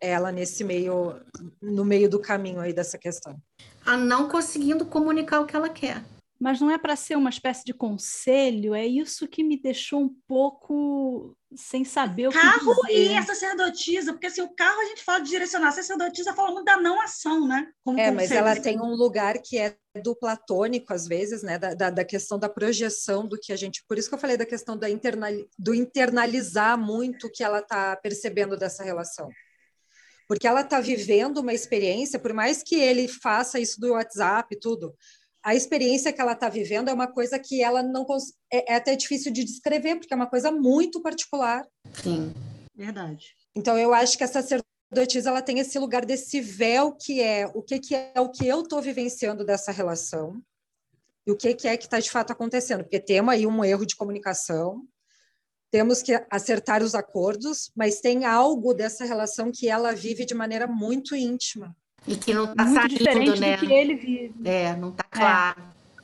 ela 0.00 0.32
nesse 0.32 0.64
meio, 0.64 1.20
no 1.60 1.84
meio 1.84 2.08
do 2.08 2.18
caminho 2.18 2.60
aí 2.60 2.72
dessa 2.72 2.96
questão? 2.96 3.36
A 3.84 3.94
não 3.98 4.26
conseguindo 4.26 4.86
comunicar 4.86 5.40
o 5.40 5.46
que 5.46 5.54
ela 5.54 5.68
quer 5.68 6.02
mas 6.40 6.58
não 6.58 6.70
é 6.70 6.78
para 6.78 6.96
ser 6.96 7.16
uma 7.16 7.28
espécie 7.28 7.62
de 7.64 7.74
conselho, 7.74 8.74
é 8.74 8.86
isso 8.86 9.28
que 9.28 9.44
me 9.44 9.60
deixou 9.60 10.00
um 10.00 10.08
pouco 10.26 11.36
sem 11.54 11.84
saber 11.84 12.28
o 12.28 12.32
carro 12.32 12.80
que 12.86 12.92
dizer. 12.94 13.12
e 13.12 13.16
a 13.16 13.22
sacerdotisa, 13.22 14.12
porque 14.14 14.28
assim, 14.28 14.40
o 14.40 14.54
carro 14.54 14.80
a 14.80 14.84
gente 14.86 15.04
fala 15.04 15.20
de 15.20 15.28
direcionar, 15.28 15.68
a 15.68 15.72
sacerdotisa 15.72 16.32
fala 16.32 16.52
muito 16.52 16.64
da 16.64 16.78
não 16.78 16.98
ação, 17.02 17.46
né? 17.46 17.68
Como 17.84 18.00
é, 18.00 18.10
mas 18.10 18.30
ela 18.30 18.56
tem 18.56 18.80
um 18.80 18.94
lugar 18.94 19.38
que 19.42 19.58
é 19.58 19.76
do 20.02 20.16
platônico, 20.16 20.94
às 20.94 21.06
vezes, 21.06 21.42
né? 21.42 21.58
Da, 21.58 21.74
da, 21.74 21.90
da, 21.90 22.04
questão 22.06 22.38
da 22.38 22.48
projeção 22.48 23.26
do 23.26 23.38
que 23.38 23.52
a 23.52 23.56
gente. 23.56 23.84
Por 23.86 23.98
isso 23.98 24.08
que 24.08 24.14
eu 24.14 24.18
falei 24.18 24.38
da 24.38 24.46
questão 24.46 24.78
da 24.78 24.88
internal, 24.88 25.32
do 25.58 25.74
internalizar 25.74 26.78
muito 26.78 27.26
o 27.26 27.30
que 27.30 27.44
ela 27.44 27.58
está 27.58 27.94
percebendo 27.96 28.56
dessa 28.56 28.82
relação. 28.82 29.28
Porque 30.26 30.46
ela 30.46 30.60
está 30.60 30.80
vivendo 30.80 31.38
uma 31.38 31.52
experiência, 31.52 32.18
por 32.18 32.32
mais 32.32 32.62
que 32.62 32.76
ele 32.76 33.08
faça 33.08 33.58
isso 33.58 33.80
do 33.80 33.90
WhatsApp 33.90 34.54
e 34.54 34.58
tudo, 34.58 34.94
a 35.42 35.54
experiência 35.54 36.12
que 36.12 36.20
ela 36.20 36.32
está 36.32 36.48
vivendo 36.48 36.88
é 36.88 36.92
uma 36.92 37.06
coisa 37.06 37.38
que 37.38 37.62
ela 37.62 37.82
não 37.82 38.06
é, 38.52 38.72
é, 38.72 38.76
até 38.76 38.94
difícil 38.94 39.32
de 39.32 39.44
descrever 39.44 39.96
porque 39.96 40.12
é 40.12 40.16
uma 40.16 40.28
coisa 40.28 40.50
muito 40.52 41.00
particular. 41.00 41.66
Sim, 42.02 42.32
verdade. 42.74 43.34
Então 43.54 43.78
eu 43.78 43.94
acho 43.94 44.18
que 44.18 44.24
a 44.24 44.28
sacerdotisa 44.28 45.30
ela 45.30 45.42
tem 45.42 45.58
esse 45.58 45.78
lugar 45.78 46.04
desse 46.04 46.40
véu 46.40 46.92
que 46.92 47.20
é 47.20 47.46
o 47.54 47.62
que, 47.62 47.78
que 47.78 47.94
é 47.94 48.20
o 48.20 48.30
que 48.30 48.46
eu 48.46 48.62
estou 48.62 48.82
vivenciando 48.82 49.44
dessa 49.44 49.72
relação 49.72 50.42
e 51.26 51.30
o 51.30 51.36
que, 51.36 51.54
que 51.54 51.68
é 51.68 51.76
que 51.76 51.84
está 51.84 52.00
de 52.00 52.10
fato 52.10 52.32
acontecendo, 52.32 52.82
porque 52.82 52.98
temos 52.98 53.32
aí 53.32 53.46
um 53.46 53.64
erro 53.64 53.86
de 53.86 53.94
comunicação, 53.94 54.86
temos 55.70 56.02
que 56.02 56.12
acertar 56.30 56.82
os 56.82 56.94
acordos, 56.94 57.70
mas 57.76 58.00
tem 58.00 58.24
algo 58.24 58.74
dessa 58.74 59.04
relação 59.04 59.52
que 59.52 59.68
ela 59.68 59.92
vive 59.92 60.24
de 60.24 60.34
maneira 60.34 60.66
muito 60.66 61.14
íntima. 61.14 61.76
E 62.06 62.16
que 62.16 62.32
não 62.34 62.44
está 62.44 62.64
saindo, 62.66 62.88
diferente 62.88 63.40
né? 63.40 63.56
Do 63.56 63.66
que 63.66 63.72
ele 63.72 63.94
vive. 63.94 64.34
É, 64.44 64.74
não 64.76 64.90
está 64.90 65.04
claro. 65.04 65.60
É. 65.60 66.02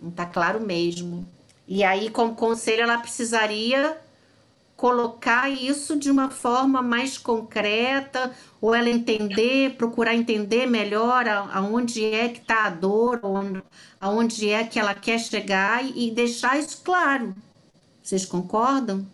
Não 0.00 0.10
está 0.10 0.26
claro 0.26 0.60
mesmo. 0.60 1.26
E 1.66 1.84
aí, 1.84 2.10
como 2.10 2.34
conselho, 2.34 2.82
ela 2.82 2.98
precisaria 2.98 3.96
colocar 4.76 5.50
isso 5.50 5.94
de 5.94 6.10
uma 6.10 6.30
forma 6.30 6.80
mais 6.80 7.18
concreta, 7.18 8.34
ou 8.62 8.74
ela 8.74 8.88
entender, 8.88 9.76
procurar 9.76 10.14
entender 10.14 10.66
melhor 10.66 11.28
aonde 11.28 12.02
é 12.02 12.30
que 12.30 12.40
está 12.40 12.64
a 12.64 12.70
dor, 12.70 13.20
aonde 14.00 14.48
é 14.48 14.64
que 14.64 14.78
ela 14.78 14.94
quer 14.94 15.18
chegar 15.18 15.84
e 15.84 16.10
deixar 16.10 16.58
isso 16.58 16.80
claro. 16.82 17.34
Vocês 18.02 18.24
concordam? 18.24 19.06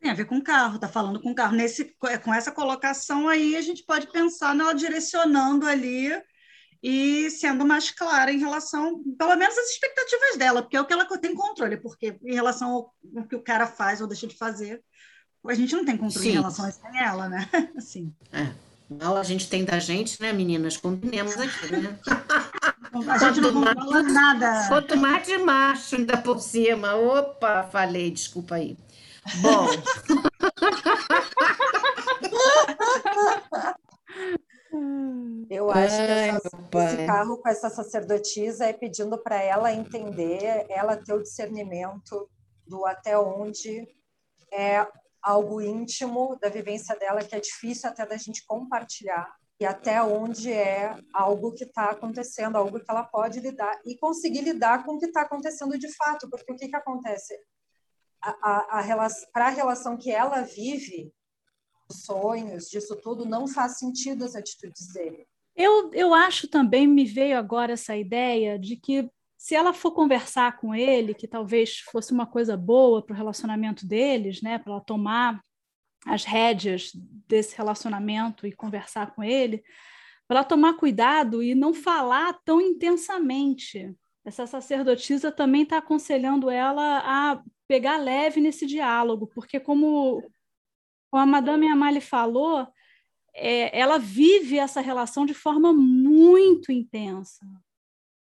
Tem 0.00 0.10
a 0.10 0.14
ver 0.14 0.26
com 0.26 0.36
o 0.36 0.42
carro, 0.42 0.76
está 0.76 0.88
falando 0.88 1.20
com 1.20 1.30
o 1.30 1.34
carro. 1.34 1.56
Nesse, 1.56 1.96
com 2.22 2.32
essa 2.32 2.52
colocação 2.52 3.28
aí, 3.28 3.56
a 3.56 3.60
gente 3.60 3.84
pode 3.84 4.06
pensar 4.12 4.54
nela 4.54 4.74
direcionando 4.74 5.66
ali 5.66 6.10
e 6.82 7.30
sendo 7.30 7.66
mais 7.66 7.90
clara 7.90 8.32
em 8.32 8.38
relação, 8.38 9.02
pelo 9.18 9.36
menos, 9.36 9.58
às 9.58 9.70
expectativas 9.70 10.36
dela, 10.36 10.62
porque 10.62 10.76
é 10.76 10.80
o 10.80 10.84
que 10.84 10.92
ela 10.92 11.04
tem 11.18 11.34
controle, 11.34 11.76
porque 11.76 12.16
em 12.22 12.34
relação 12.34 12.70
ao 12.70 12.94
que 13.28 13.34
o 13.34 13.42
cara 13.42 13.66
faz 13.66 14.00
ou 14.00 14.06
deixa 14.06 14.26
de 14.26 14.36
fazer, 14.36 14.80
a 15.44 15.54
gente 15.54 15.74
não 15.74 15.84
tem 15.84 15.96
controle 15.96 16.26
Sim. 16.26 16.30
em 16.30 16.40
relação 16.40 16.64
a 16.64 16.68
isso 16.68 16.80
sem 16.80 17.00
ela, 17.00 17.28
né? 17.28 17.48
Assim. 17.76 18.14
É. 18.32 18.52
Mal 18.88 19.16
a 19.16 19.22
gente 19.22 19.50
tem 19.50 19.64
da 19.64 19.78
gente, 19.78 20.20
né, 20.20 20.32
meninas? 20.32 20.76
Combinemos 20.76 21.36
aqui, 21.36 21.76
né? 21.76 21.98
A 23.06 23.18
gente 23.18 23.40
não 23.40 23.52
controla 23.52 24.02
nada. 24.02 24.66
Quanto 24.68 24.96
mais 24.96 25.26
de 25.26 25.36
macho 25.36 25.96
ainda 25.96 26.16
por 26.16 26.40
cima. 26.40 26.94
Opa, 26.94 27.64
falei, 27.64 28.10
desculpa 28.10 28.54
aí. 28.54 28.78
Bom. 29.42 29.66
Eu 35.50 35.70
acho 35.70 35.96
que 35.96 36.02
essa, 36.02 36.50
esse 36.84 37.06
carro 37.06 37.38
com 37.38 37.48
essa 37.48 37.70
sacerdotisa 37.70 38.66
é 38.66 38.72
pedindo 38.72 39.16
para 39.18 39.42
ela 39.42 39.72
entender, 39.72 40.66
ela 40.68 40.96
ter 40.96 41.14
o 41.14 41.22
discernimento 41.22 42.28
do 42.66 42.84
até 42.84 43.18
onde 43.18 43.88
é 44.52 44.86
algo 45.22 45.60
íntimo 45.60 46.38
da 46.40 46.48
vivência 46.48 46.96
dela 46.96 47.24
que 47.24 47.34
é 47.34 47.40
difícil 47.40 47.88
até 47.88 48.06
da 48.06 48.16
gente 48.16 48.44
compartilhar 48.46 49.28
e 49.60 49.66
até 49.66 50.00
onde 50.02 50.52
é 50.52 50.96
algo 51.12 51.52
que 51.52 51.64
está 51.64 51.90
acontecendo, 51.90 52.56
algo 52.56 52.78
que 52.78 52.88
ela 52.88 53.02
pode 53.02 53.40
lidar 53.40 53.76
e 53.84 53.98
conseguir 53.98 54.42
lidar 54.42 54.84
com 54.84 54.94
o 54.94 54.98
que 54.98 55.06
está 55.06 55.22
acontecendo 55.22 55.76
de 55.76 55.92
fato, 55.96 56.30
porque 56.30 56.52
o 56.52 56.56
que, 56.56 56.68
que 56.68 56.76
acontece? 56.76 57.34
A, 58.22 58.30
a, 58.80 58.80
a 58.80 59.08
para 59.32 59.46
a 59.46 59.50
relação 59.50 59.96
que 59.96 60.10
ela 60.10 60.42
vive, 60.42 61.12
os 61.90 62.02
sonhos, 62.02 62.68
disso 62.68 62.96
tudo, 62.96 63.24
não 63.24 63.46
faz 63.46 63.78
sentido 63.78 64.24
as 64.24 64.34
atitudes 64.34 64.92
dele. 64.92 65.26
Eu, 65.56 65.92
eu 65.92 66.14
acho 66.14 66.46
também, 66.46 66.86
me 66.86 67.04
veio 67.04 67.36
agora 67.36 67.72
essa 67.72 67.96
ideia 67.96 68.58
de 68.58 68.76
que 68.76 69.10
se 69.36 69.54
ela 69.54 69.72
for 69.72 69.92
conversar 69.92 70.58
com 70.58 70.74
ele, 70.74 71.14
que 71.14 71.26
talvez 71.28 71.78
fosse 71.78 72.12
uma 72.12 72.26
coisa 72.26 72.56
boa 72.56 73.04
para 73.04 73.14
o 73.14 73.16
relacionamento 73.16 73.86
deles, 73.86 74.42
né, 74.42 74.58
para 74.58 74.72
ela 74.72 74.80
tomar 74.80 75.42
as 76.06 76.24
rédeas 76.24 76.92
desse 77.26 77.56
relacionamento 77.56 78.46
e 78.46 78.52
conversar 78.52 79.14
com 79.14 79.22
ele, 79.22 79.62
para 80.26 80.38
ela 80.38 80.44
tomar 80.44 80.74
cuidado 80.74 81.42
e 81.42 81.54
não 81.54 81.72
falar 81.72 82.38
tão 82.44 82.60
intensamente. 82.60 83.94
Essa 84.24 84.46
sacerdotisa 84.46 85.32
também 85.32 85.62
está 85.62 85.78
aconselhando 85.78 86.50
ela 86.50 86.98
a 87.04 87.42
pegar 87.68 87.98
leve 87.98 88.40
nesse 88.40 88.66
diálogo, 88.66 89.26
porque 89.26 89.60
como, 89.60 90.22
como 91.10 91.22
a 91.22 91.26
Madame 91.26 91.68
Amalie 91.68 92.00
falou, 92.00 92.66
é, 93.34 93.78
ela 93.78 93.98
vive 93.98 94.58
essa 94.58 94.80
relação 94.80 95.26
de 95.26 95.34
forma 95.34 95.72
muito 95.72 96.72
intensa. 96.72 97.46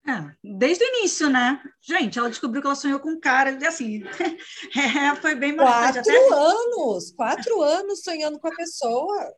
É, 0.06 0.36
desde 0.42 0.84
o 0.84 0.88
início, 0.88 1.30
né? 1.30 1.62
Gente, 1.82 2.18
ela 2.18 2.30
descobriu 2.30 2.62
que 2.62 2.68
ela 2.68 2.76
sonhou 2.76 3.00
com 3.00 3.10
um 3.10 3.20
cara, 3.20 3.58
assim, 3.68 4.04
é, 4.76 5.16
foi 5.16 5.36
bem 5.36 5.56
marcante. 5.56 5.96
Quatro 5.96 6.12
até... 6.12 6.34
anos, 6.34 7.12
quatro 7.12 7.62
anos 7.62 8.04
sonhando 8.04 8.40
com 8.40 8.48
a 8.48 8.56
pessoa. 8.56 9.34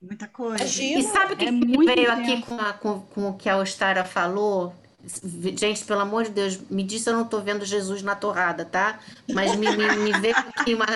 Muita 0.00 0.28
coisa. 0.28 0.62
Imagina. 0.62 1.00
E 1.00 1.02
sabe 1.02 1.34
o 1.34 1.36
que, 1.36 1.44
é 1.44 1.48
que 1.48 1.84
veio 1.84 2.12
aqui 2.12 2.42
com, 2.42 2.54
a, 2.58 2.72
com, 2.72 3.00
com 3.00 3.28
o 3.30 3.36
que 3.36 3.48
a 3.48 3.58
Ostara 3.58 4.04
falou? 4.04 4.72
Gente, 5.56 5.84
pelo 5.84 6.00
amor 6.00 6.24
de 6.24 6.30
Deus, 6.30 6.58
me 6.70 6.82
disse 6.82 7.08
eu 7.08 7.14
não 7.14 7.22
estou 7.22 7.40
vendo 7.40 7.64
Jesus 7.64 8.02
na 8.02 8.14
torrada, 8.14 8.64
tá? 8.64 9.00
Mas 9.32 9.56
me, 9.56 9.74
me, 9.76 9.96
me 9.96 10.12
veio 10.20 10.36
aqui 10.36 10.74
uma, 10.74 10.86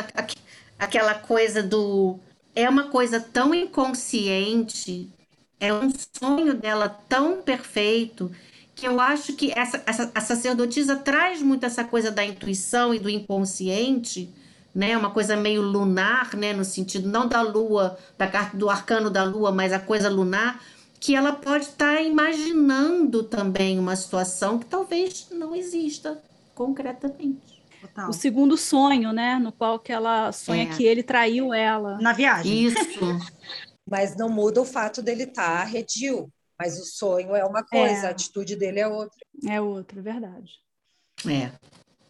aquela 0.79 1.15
coisa 1.15 1.63
do. 1.63 2.19
É 2.55 2.69
uma 2.69 2.85
coisa 2.91 3.19
tão 3.19 3.55
inconsciente, 3.55 5.11
é 5.59 5.73
um 5.73 5.91
sonho 6.21 6.55
dela 6.55 6.89
tão 7.09 7.43
perfeito, 7.43 8.31
que 8.75 8.87
eu 8.87 9.01
acho 9.01 9.33
que 9.33 9.53
essa, 9.57 9.83
essa, 9.87 10.13
a 10.15 10.21
sacerdotisa 10.21 10.97
traz 10.97 11.41
muito 11.41 11.65
essa 11.65 11.83
coisa 11.83 12.11
da 12.11 12.25
intuição 12.25 12.95
e 12.95 12.99
do 12.99 13.09
inconsciente, 13.09 14.29
né? 14.75 14.97
Uma 14.97 15.11
coisa 15.11 15.37
meio 15.37 15.63
lunar, 15.63 16.35
né? 16.37 16.53
No 16.53 16.65
sentido 16.65 17.09
não 17.09 17.27
da 17.27 17.41
lua, 17.41 17.99
da 18.19 18.27
carta 18.27 18.57
do 18.57 18.69
arcano 18.69 19.11
da 19.11 19.25
lua, 19.25 19.51
mas 19.51 19.73
a 19.73 19.81
coisa 19.81 20.11
lunar 20.11 20.61
que 21.01 21.15
ela 21.15 21.33
pode 21.33 21.65
estar 21.65 21.97
tá 21.97 22.03
imaginando 22.03 23.23
também 23.23 23.79
uma 23.79 23.97
situação 23.97 24.59
que 24.59 24.67
talvez 24.67 25.29
não 25.31 25.55
exista 25.55 26.23
concretamente. 26.55 27.63
Total. 27.81 28.09
O 28.09 28.13
segundo 28.13 28.57
sonho, 28.57 29.13
né, 29.13 29.39
no 29.39 29.53
qual 29.53 29.79
que 29.79 29.93
ela 29.93 30.33
sonha 30.33 30.65
é. 30.65 30.77
que 30.77 30.85
ele 30.85 31.03
traiu 31.03 31.53
ela. 31.53 31.99
Na 31.99 32.13
viagem. 32.13 32.67
Isso. 32.67 32.79
Mas 33.87 34.17
não 34.17 34.31
muda 34.31 34.63
o 34.63 34.65
fato 34.65 35.03
dele 35.03 35.25
estar 35.25 35.43
tá 35.43 35.61
arredio. 35.61 36.33
Mas 36.59 36.79
o 36.81 36.85
sonho 36.85 37.35
é 37.35 37.45
uma 37.45 37.63
coisa, 37.63 38.07
é. 38.07 38.07
a 38.07 38.11
atitude 38.11 38.57
dele 38.57 38.81
é 38.81 38.89
outra. 38.89 39.19
É 39.47 39.61
outra, 39.61 39.99
é 39.99 40.03
verdade. 40.03 40.53
É. 41.29 41.51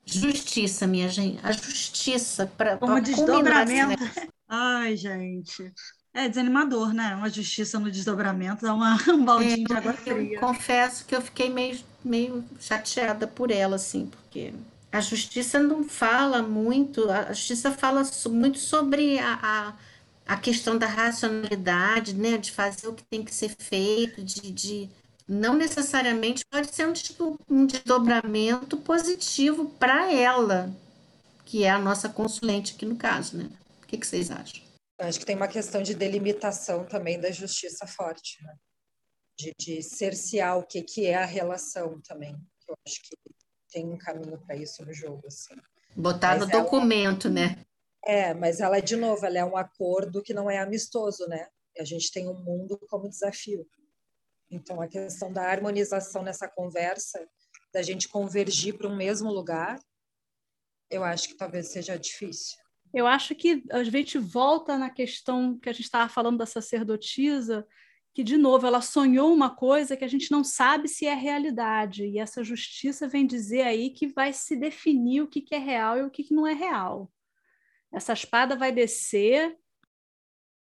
Justiça, 0.04 0.86
minha 0.86 1.08
gente. 1.08 1.40
A 1.42 1.50
justiça 1.50 2.46
para 2.46 2.76
Como 2.76 3.00
desdobramento. 3.00 4.02
Ai, 4.46 4.96
gente. 4.96 5.72
É 6.14 6.28
desanimador, 6.28 6.94
né? 6.94 7.16
Uma 7.16 7.28
justiça 7.28 7.76
no 7.80 7.90
desdobramento, 7.90 8.64
dá 8.64 8.72
uma, 8.72 8.96
um 9.12 9.24
baldinho 9.24 9.64
é, 9.64 9.66
de 9.66 9.72
água 9.72 9.92
fria. 9.94 10.36
Eu 10.36 10.40
confesso 10.40 11.04
que 11.04 11.14
eu 11.14 11.20
fiquei 11.20 11.50
meio, 11.50 11.78
meio 12.04 12.44
chateada 12.60 13.26
por 13.26 13.50
ela, 13.50 13.74
assim, 13.74 14.06
porque 14.06 14.54
a 14.92 15.00
justiça 15.00 15.58
não 15.58 15.82
fala 15.82 16.40
muito, 16.40 17.10
a 17.10 17.32
justiça 17.32 17.72
fala 17.72 18.02
muito 18.30 18.60
sobre 18.60 19.18
a, 19.18 19.40
a, 19.42 20.34
a 20.34 20.36
questão 20.36 20.78
da 20.78 20.86
racionalidade, 20.86 22.14
né? 22.14 22.38
De 22.38 22.52
fazer 22.52 22.86
o 22.86 22.94
que 22.94 23.02
tem 23.02 23.24
que 23.24 23.34
ser 23.34 23.48
feito, 23.58 24.22
de, 24.22 24.52
de 24.52 24.90
não 25.26 25.54
necessariamente 25.54 26.44
pode 26.46 26.72
ser 26.72 26.86
um, 26.86 27.36
um 27.50 27.66
desdobramento 27.66 28.76
positivo 28.76 29.66
para 29.80 30.12
ela, 30.12 30.72
que 31.44 31.64
é 31.64 31.70
a 31.70 31.78
nossa 31.78 32.08
consulente 32.08 32.74
aqui 32.76 32.86
no 32.86 32.96
caso, 32.96 33.36
né? 33.36 33.48
O 33.82 33.86
que, 33.88 33.98
que 33.98 34.06
vocês 34.06 34.30
acham? 34.30 34.63
Acho 34.98 35.18
que 35.18 35.26
tem 35.26 35.36
uma 35.36 35.48
questão 35.48 35.82
de 35.82 35.94
delimitação 35.94 36.84
também 36.84 37.20
da 37.20 37.30
justiça 37.30 37.86
forte, 37.86 38.42
né? 38.42 38.54
de, 39.36 39.52
de 39.58 39.82
cercear 39.82 40.58
o 40.58 40.66
que, 40.66 40.82
que 40.82 41.06
é 41.06 41.16
a 41.16 41.24
relação 41.24 42.00
também. 42.02 42.34
Eu 42.68 42.76
acho 42.86 43.02
que 43.02 43.16
tem 43.70 43.86
um 43.86 43.98
caminho 43.98 44.38
para 44.38 44.56
isso 44.56 44.84
no 44.84 44.92
jogo. 44.92 45.26
Assim. 45.26 45.54
Botar 45.96 46.38
mas 46.38 46.46
no 46.46 46.52
ela... 46.52 46.62
documento, 46.62 47.28
né? 47.28 47.64
É, 48.04 48.34
mas 48.34 48.60
ela, 48.60 48.80
de 48.80 48.96
novo, 48.96 49.24
ela 49.24 49.38
é 49.38 49.44
um 49.44 49.56
acordo 49.56 50.22
que 50.22 50.34
não 50.34 50.50
é 50.50 50.58
amistoso, 50.58 51.26
né? 51.26 51.48
A 51.78 51.84
gente 51.84 52.12
tem 52.12 52.28
um 52.28 52.38
mundo 52.38 52.78
como 52.88 53.08
desafio. 53.08 53.66
Então, 54.50 54.80
a 54.80 54.86
questão 54.86 55.32
da 55.32 55.42
harmonização 55.42 56.22
nessa 56.22 56.46
conversa, 56.46 57.26
da 57.72 57.82
gente 57.82 58.08
convergir 58.08 58.76
para 58.76 58.88
um 58.88 58.94
mesmo 58.94 59.30
lugar, 59.30 59.80
eu 60.90 61.02
acho 61.02 61.28
que 61.28 61.34
talvez 61.34 61.72
seja 61.72 61.98
difícil. 61.98 62.62
Eu 62.94 63.08
acho 63.08 63.34
que 63.34 63.64
a 63.72 63.82
gente 63.82 64.18
volta 64.18 64.78
na 64.78 64.88
questão 64.88 65.58
que 65.58 65.68
a 65.68 65.72
gente 65.72 65.86
estava 65.86 66.08
falando 66.08 66.38
da 66.38 66.46
sacerdotisa, 66.46 67.66
que, 68.14 68.22
de 68.22 68.36
novo, 68.36 68.64
ela 68.64 68.80
sonhou 68.80 69.34
uma 69.34 69.52
coisa 69.52 69.96
que 69.96 70.04
a 70.04 70.08
gente 70.08 70.30
não 70.30 70.44
sabe 70.44 70.86
se 70.86 71.04
é 71.04 71.12
realidade. 71.12 72.06
E 72.06 72.20
essa 72.20 72.44
justiça 72.44 73.08
vem 73.08 73.26
dizer 73.26 73.62
aí 73.62 73.90
que 73.90 74.06
vai 74.06 74.32
se 74.32 74.54
definir 74.54 75.22
o 75.22 75.26
que, 75.26 75.40
que 75.40 75.56
é 75.56 75.58
real 75.58 75.98
e 75.98 76.02
o 76.04 76.10
que, 76.10 76.22
que 76.22 76.32
não 76.32 76.46
é 76.46 76.52
real. 76.52 77.10
Essa 77.92 78.12
espada 78.12 78.54
vai 78.54 78.70
descer 78.70 79.58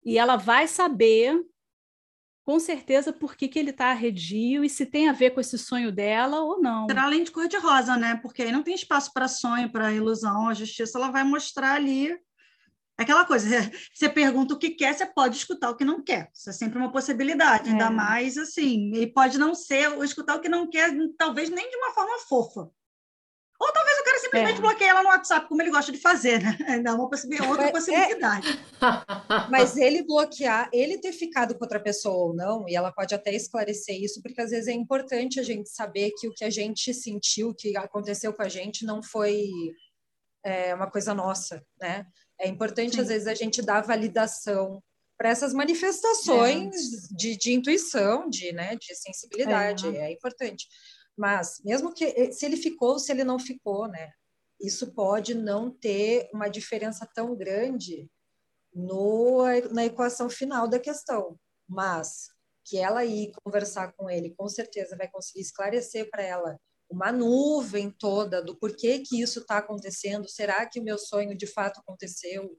e 0.03 0.17
ela 0.17 0.35
vai 0.35 0.67
saber, 0.67 1.41
com 2.47 2.61
certeza, 2.61 3.11
por 3.11 3.35
que, 3.35 3.49
que 3.49 3.59
ele 3.59 3.71
está 3.71 3.87
arredio 3.87 4.63
e 4.63 4.69
se 4.69 4.85
tem 4.85 5.09
a 5.09 5.11
ver 5.11 5.31
com 5.31 5.41
esse 5.41 5.57
sonho 5.57 5.91
dela 5.91 6.39
ou 6.39 6.61
não. 6.61 6.85
Será 6.87 7.03
além 7.03 7.25
de 7.25 7.29
cor-de-rosa, 7.29 7.97
né? 7.97 8.15
Porque 8.21 8.41
aí 8.41 8.53
não 8.53 8.63
tem 8.63 8.73
espaço 8.73 9.11
para 9.11 9.27
sonho, 9.27 9.69
para 9.69 9.91
ilusão. 9.91 10.47
A 10.47 10.53
justiça 10.53 10.97
ela 10.97 11.11
vai 11.11 11.25
mostrar 11.25 11.73
ali 11.73 12.17
Aquela 12.97 13.25
coisa, 13.25 13.47
você 13.93 14.09
pergunta 14.09 14.55
o 14.55 14.57
que 14.57 14.71
quer, 14.71 14.91
você 14.91 15.05
pode 15.05 15.37
escutar 15.37 15.69
o 15.69 15.75
que 15.75 15.85
não 15.85 16.01
quer. 16.01 16.31
Isso 16.33 16.49
é 16.49 16.53
sempre 16.53 16.79
uma 16.79 16.91
possibilidade, 16.91 17.69
é. 17.69 17.71
ainda 17.73 17.91
mais 17.91 18.37
assim. 18.37 18.91
E 18.95 19.05
pode 19.05 19.37
não 19.37 19.53
ser, 19.53 19.89
ou 19.89 20.03
escutar 20.03 20.35
o 20.35 20.39
que 20.39 20.49
não 20.49 20.67
quer, 20.67 20.91
talvez 21.15 21.49
nem 21.49 21.69
de 21.69 21.75
uma 21.75 21.91
forma 21.91 22.17
fofa. 22.27 22.71
Simplesmente 24.19 24.57
é. 24.57 24.61
bloqueie 24.61 24.87
ela 24.87 25.03
no 25.03 25.09
WhatsApp, 25.09 25.47
como 25.47 25.61
ele 25.61 25.71
gosta 25.71 25.91
de 25.91 25.97
fazer, 25.97 26.41
né? 26.41 26.57
Ainda 26.67 26.93
uma 26.95 27.09
possibilidade, 27.09 27.49
outra 27.49 27.67
é 27.67 27.71
possibilidade. 27.71 28.47
É... 28.49 28.57
Mas 29.49 29.77
ele 29.77 30.03
bloquear, 30.03 30.69
ele 30.73 30.97
ter 30.97 31.11
ficado 31.11 31.55
com 31.55 31.63
outra 31.63 31.79
pessoa 31.79 32.15
ou 32.15 32.35
não, 32.35 32.67
e 32.67 32.75
ela 32.75 32.91
pode 32.91 33.13
até 33.13 33.33
esclarecer 33.33 33.95
isso, 34.01 34.21
porque 34.21 34.41
às 34.41 34.51
vezes 34.51 34.67
é 34.67 34.73
importante 34.73 35.39
a 35.39 35.43
gente 35.43 35.69
saber 35.69 36.11
que 36.17 36.27
o 36.27 36.33
que 36.33 36.43
a 36.43 36.49
gente 36.49 36.93
sentiu, 36.93 37.53
que 37.53 37.75
aconteceu 37.77 38.33
com 38.33 38.41
a 38.41 38.49
gente, 38.49 38.85
não 38.85 39.01
foi 39.01 39.49
é, 40.43 40.73
uma 40.73 40.89
coisa 40.89 41.13
nossa, 41.13 41.63
né? 41.79 42.05
É 42.39 42.47
importante, 42.47 42.95
Sim. 42.95 43.01
às 43.01 43.07
vezes, 43.07 43.27
a 43.27 43.33
gente 43.33 43.61
dar 43.61 43.81
validação 43.81 44.81
para 45.17 45.29
essas 45.29 45.53
manifestações 45.53 46.75
é. 46.75 47.15
de, 47.15 47.37
de, 47.37 47.51
intuição, 47.51 48.29
de, 48.29 48.51
né, 48.53 48.75
de 48.75 48.95
sensibilidade, 48.95 49.87
é. 49.87 50.09
é. 50.09 50.11
importante. 50.11 50.67
Mas, 51.17 51.59
mesmo 51.65 51.93
que 51.93 52.05
eh, 52.05 52.31
se 52.31 52.45
ele 52.45 52.57
ficou 52.57 52.91
ou 52.91 52.99
se 52.99 53.11
ele 53.11 53.23
não 53.23 53.39
ficou, 53.39 53.87
né, 53.87 54.11
isso 54.61 54.93
pode 54.93 55.33
não 55.33 55.71
ter 55.71 56.29
uma 56.33 56.47
diferença 56.47 57.07
tão 57.13 57.35
grande 57.35 58.09
no, 58.73 59.43
na 59.71 59.85
equação 59.85 60.29
final 60.29 60.67
da 60.67 60.79
questão. 60.79 61.39
Mas 61.67 62.27
que 62.63 62.77
ela 62.77 63.03
ir 63.05 63.31
conversar 63.43 63.93
com 63.93 64.09
ele, 64.09 64.35
com 64.35 64.47
certeza 64.47 64.95
vai 64.97 65.09
conseguir 65.09 65.41
esclarecer 65.41 66.09
para 66.09 66.21
ela 66.23 66.59
uma 66.89 67.11
nuvem 67.11 67.91
toda 67.91 68.41
do 68.41 68.55
porquê 68.57 68.99
que 68.99 69.21
isso 69.21 69.39
está 69.39 69.57
acontecendo, 69.57 70.29
será 70.29 70.65
que 70.65 70.79
o 70.79 70.83
meu 70.83 70.97
sonho 70.97 71.35
de 71.35 71.47
fato 71.47 71.79
aconteceu? 71.79 72.57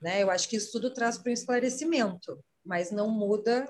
Né? 0.00 0.22
Eu 0.22 0.30
acho 0.30 0.48
que 0.48 0.56
isso 0.56 0.72
tudo 0.72 0.92
traz 0.92 1.18
para 1.18 1.30
um 1.30 1.34
esclarecimento, 1.34 2.42
mas 2.64 2.90
não 2.90 3.10
muda 3.10 3.66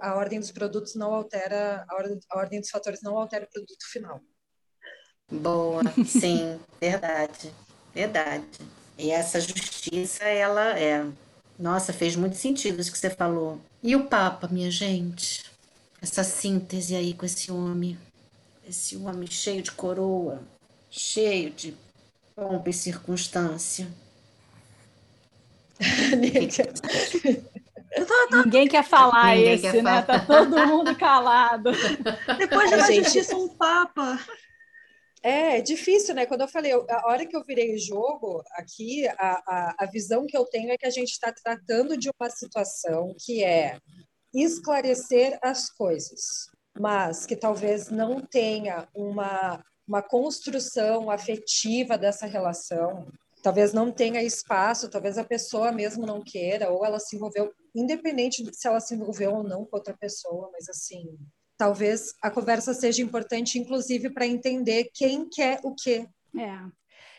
a 0.00 0.14
ordem 0.16 0.40
dos 0.40 0.50
produtos, 0.50 0.94
não 0.94 1.12
altera 1.14 1.84
a 1.88 1.94
ordem, 1.94 2.18
a 2.30 2.38
ordem 2.38 2.60
dos 2.60 2.70
fatores, 2.70 3.00
não 3.02 3.16
altera 3.16 3.44
o 3.44 3.50
produto 3.50 3.90
final. 3.90 4.20
Boa, 5.30 5.82
sim, 6.06 6.58
verdade, 6.80 7.52
verdade. 7.94 8.46
E 8.98 9.10
essa 9.10 9.40
justiça, 9.40 10.24
ela 10.24 10.78
é, 10.78 11.06
nossa, 11.58 11.92
fez 11.92 12.16
muito 12.16 12.36
sentido 12.36 12.80
isso 12.80 12.92
que 12.92 12.98
você 12.98 13.10
falou. 13.10 13.60
E 13.82 13.94
o 13.94 14.06
Papa, 14.06 14.48
minha 14.48 14.70
gente, 14.70 15.44
essa 16.00 16.24
síntese 16.24 16.94
aí 16.94 17.12
com 17.12 17.26
esse 17.26 17.52
homem 17.52 17.98
esse 18.68 18.96
homem 18.96 19.30
cheio 19.30 19.62
de 19.62 19.70
coroa, 19.70 20.42
cheio 20.90 21.50
de 21.50 21.76
pompa 22.34 22.68
e 22.68 22.72
circunstância. 22.72 23.86
Ninguém 28.44 28.68
quer 28.68 28.84
falar 28.84 29.34
Ninguém 29.34 29.54
esse, 29.54 29.62
quer 29.62 29.82
né? 29.82 30.02
Falar. 30.02 30.02
Tá 30.02 30.26
todo 30.26 30.66
mundo 30.66 30.96
calado. 30.96 31.70
Depois 32.38 32.70
da 32.70 32.80
gente... 32.86 33.04
justiça, 33.04 33.36
um 33.36 33.48
papa. 33.48 34.18
É, 35.22 35.58
é 35.58 35.60
difícil, 35.60 36.14
né? 36.14 36.26
Quando 36.26 36.42
eu 36.42 36.48
falei, 36.48 36.72
a 36.72 37.06
hora 37.06 37.26
que 37.26 37.36
eu 37.36 37.44
virei 37.44 37.74
o 37.74 37.78
jogo, 37.78 38.42
aqui, 38.52 39.08
a, 39.08 39.14
a, 39.18 39.74
a 39.80 39.86
visão 39.86 40.26
que 40.26 40.36
eu 40.36 40.44
tenho 40.44 40.70
é 40.70 40.76
que 40.76 40.86
a 40.86 40.90
gente 40.90 41.10
está 41.10 41.32
tratando 41.32 41.96
de 41.96 42.10
uma 42.20 42.30
situação 42.30 43.14
que 43.18 43.42
é 43.42 43.78
esclarecer 44.32 45.38
as 45.42 45.70
coisas 45.70 46.50
mas 46.78 47.26
que 47.26 47.36
talvez 47.36 47.90
não 47.90 48.20
tenha 48.20 48.86
uma, 48.94 49.64
uma 49.86 50.02
construção 50.02 51.10
afetiva 51.10 51.96
dessa 51.96 52.26
relação, 52.26 53.06
talvez 53.46 53.72
não 53.72 53.92
tenha 53.92 54.24
espaço, 54.24 54.90
talvez 54.90 55.16
a 55.16 55.22
pessoa 55.22 55.70
mesmo 55.70 56.04
não 56.04 56.20
queira, 56.20 56.68
ou 56.68 56.84
ela 56.84 56.98
se 56.98 57.14
envolveu, 57.14 57.54
independente 57.72 58.42
de 58.42 58.52
se 58.52 58.66
ela 58.66 58.80
se 58.80 58.92
envolveu 58.92 59.36
ou 59.36 59.44
não 59.44 59.64
com 59.64 59.76
outra 59.76 59.96
pessoa, 59.96 60.50
mas 60.52 60.68
assim, 60.68 61.16
talvez 61.56 62.12
a 62.20 62.28
conversa 62.28 62.74
seja 62.74 63.00
importante, 63.02 63.56
inclusive, 63.56 64.10
para 64.10 64.26
entender 64.26 64.90
quem 64.92 65.28
quer 65.28 65.60
o 65.62 65.72
quê. 65.76 66.08
É. 66.36 66.58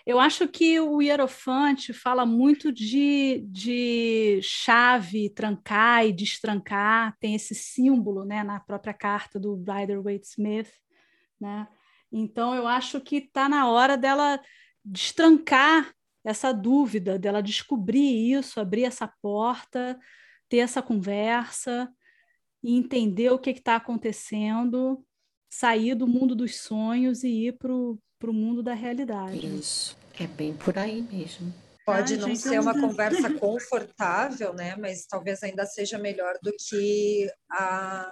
Eu 0.06 0.20
acho 0.20 0.50
que 0.50 0.78
o 0.82 1.02
Hierofante 1.02 1.94
fala 1.94 2.26
muito 2.26 2.74
de, 2.74 3.46
de 3.48 4.42
chave, 4.44 5.30
trancar 5.30 6.06
e 6.06 6.12
destrancar, 6.12 7.16
tem 7.22 7.36
esse 7.36 7.56
símbolo 7.56 8.26
né, 8.26 8.44
na 8.44 8.60
própria 8.60 8.94
carta 8.94 9.40
do 9.40 9.56
Rider 9.56 10.04
Waite 10.04 10.28
Smith. 10.28 10.74
Né? 11.40 11.66
Então, 12.12 12.54
eu 12.54 12.68
acho 12.68 13.00
que 13.00 13.16
está 13.16 13.48
na 13.48 13.70
hora 13.72 13.96
dela 13.96 14.42
destrancar 14.84 15.94
essa 16.24 16.52
dúvida, 16.52 17.18
dela 17.18 17.42
descobrir 17.42 18.34
isso, 18.34 18.60
abrir 18.60 18.84
essa 18.84 19.08
porta, 19.22 19.98
ter 20.50 20.58
essa 20.58 20.82
conversa 20.82 21.90
e 22.64 22.76
entender 22.76 23.30
o 23.32 23.40
que 23.40 23.52
está 23.52 23.76
acontecendo, 23.76 25.04
sair 25.50 25.96
do 25.96 26.08
mundo 26.08 26.36
dos 26.36 26.58
sonhos 26.58 27.24
e 27.24 27.48
ir 27.48 27.58
para 27.58 27.74
o 27.74 28.00
para 28.20 28.30
o 28.30 28.34
mundo 28.34 28.64
da 28.64 28.74
realidade. 28.74 29.46
Isso, 29.46 29.98
é 30.20 30.28
bem 30.28 30.54
por 30.54 30.78
aí 30.78 31.02
mesmo. 31.02 31.54
Pode 31.86 32.16
ah, 32.16 32.18
não 32.18 32.28
gente, 32.28 32.40
ser 32.40 32.60
uma 32.60 32.80
conversa 32.80 33.32
confortável, 33.40 34.54
né? 34.54 34.76
Mas 34.76 35.06
talvez 35.06 35.42
ainda 35.44 35.66
seja 35.66 35.98
melhor 35.98 36.38
do 36.42 36.52
que 36.52 37.30
a, 37.50 38.12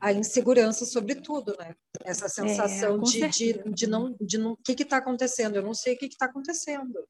a 0.00 0.12
insegurança 0.12 0.86
sobre 0.86 1.16
tudo, 1.16 1.54
né? 1.58 1.74
Essa 2.04 2.26
é, 2.26 2.28
sensação 2.28 2.96
é, 2.96 2.98
de, 3.00 3.28
de, 3.28 3.62
de, 3.70 3.86
não, 3.86 4.16
de 4.20 4.38
não, 4.38 4.52
o 4.52 4.56
que 4.56 4.82
está 4.82 4.96
acontecendo? 4.96 5.56
Eu 5.56 5.62
não 5.62 5.74
sei 5.74 5.94
o 5.94 5.98
que 5.98 6.06
está 6.06 6.26
acontecendo. 6.26 7.06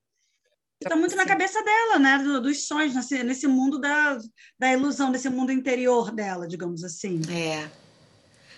Está 0.83 0.97
muito 0.97 1.15
na 1.15 1.27
cabeça 1.27 1.63
dela, 1.63 1.99
né? 1.99 2.19
Do, 2.19 2.41
dos 2.41 2.67
sonhos, 2.67 2.95
nesse, 2.95 3.23
nesse 3.23 3.47
mundo 3.47 3.79
da, 3.79 4.19
da 4.59 4.73
ilusão, 4.73 5.13
desse 5.13 5.29
mundo 5.29 5.53
interior 5.53 6.11
dela, 6.11 6.49
digamos 6.49 6.83
assim. 6.83 7.21
É. 7.31 7.71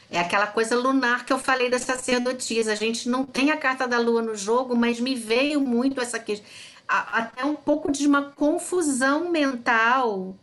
É 0.08 0.20
aquela 0.20 0.46
coisa 0.46 0.76
lunar 0.76 1.24
que 1.26 1.32
eu 1.32 1.38
falei 1.38 1.68
da 1.68 1.78
sacerdotisa. 1.78 2.72
A 2.72 2.76
gente 2.76 3.08
não 3.08 3.24
tem 3.24 3.50
a 3.50 3.56
carta 3.56 3.88
da 3.88 3.98
lua 3.98 4.22
no 4.22 4.36
jogo, 4.36 4.76
mas 4.76 5.00
me 5.00 5.14
veio 5.14 5.60
muito 5.60 6.00
essa 6.00 6.18
questão. 6.18 6.46
Até 6.86 7.44
um 7.44 7.56
pouco 7.56 7.90
de 7.90 8.06
uma 8.06 8.30
confusão 8.30 9.30
mental 9.30 10.36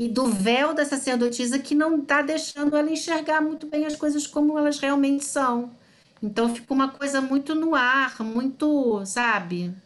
e 0.00 0.08
do 0.08 0.28
véu 0.28 0.72
da 0.72 0.82
sacerdotisa 0.82 1.58
que 1.58 1.74
não 1.74 2.00
está 2.00 2.22
deixando 2.22 2.74
ela 2.74 2.90
enxergar 2.90 3.42
muito 3.42 3.66
bem 3.66 3.84
as 3.84 3.96
coisas 3.96 4.26
como 4.26 4.58
elas 4.58 4.78
realmente 4.78 5.26
são. 5.26 5.76
Então 6.22 6.54
fica 6.54 6.72
uma 6.72 6.90
coisa 6.90 7.20
muito 7.20 7.54
no 7.54 7.74
ar, 7.74 8.18
muito, 8.22 9.04
sabe? 9.04 9.76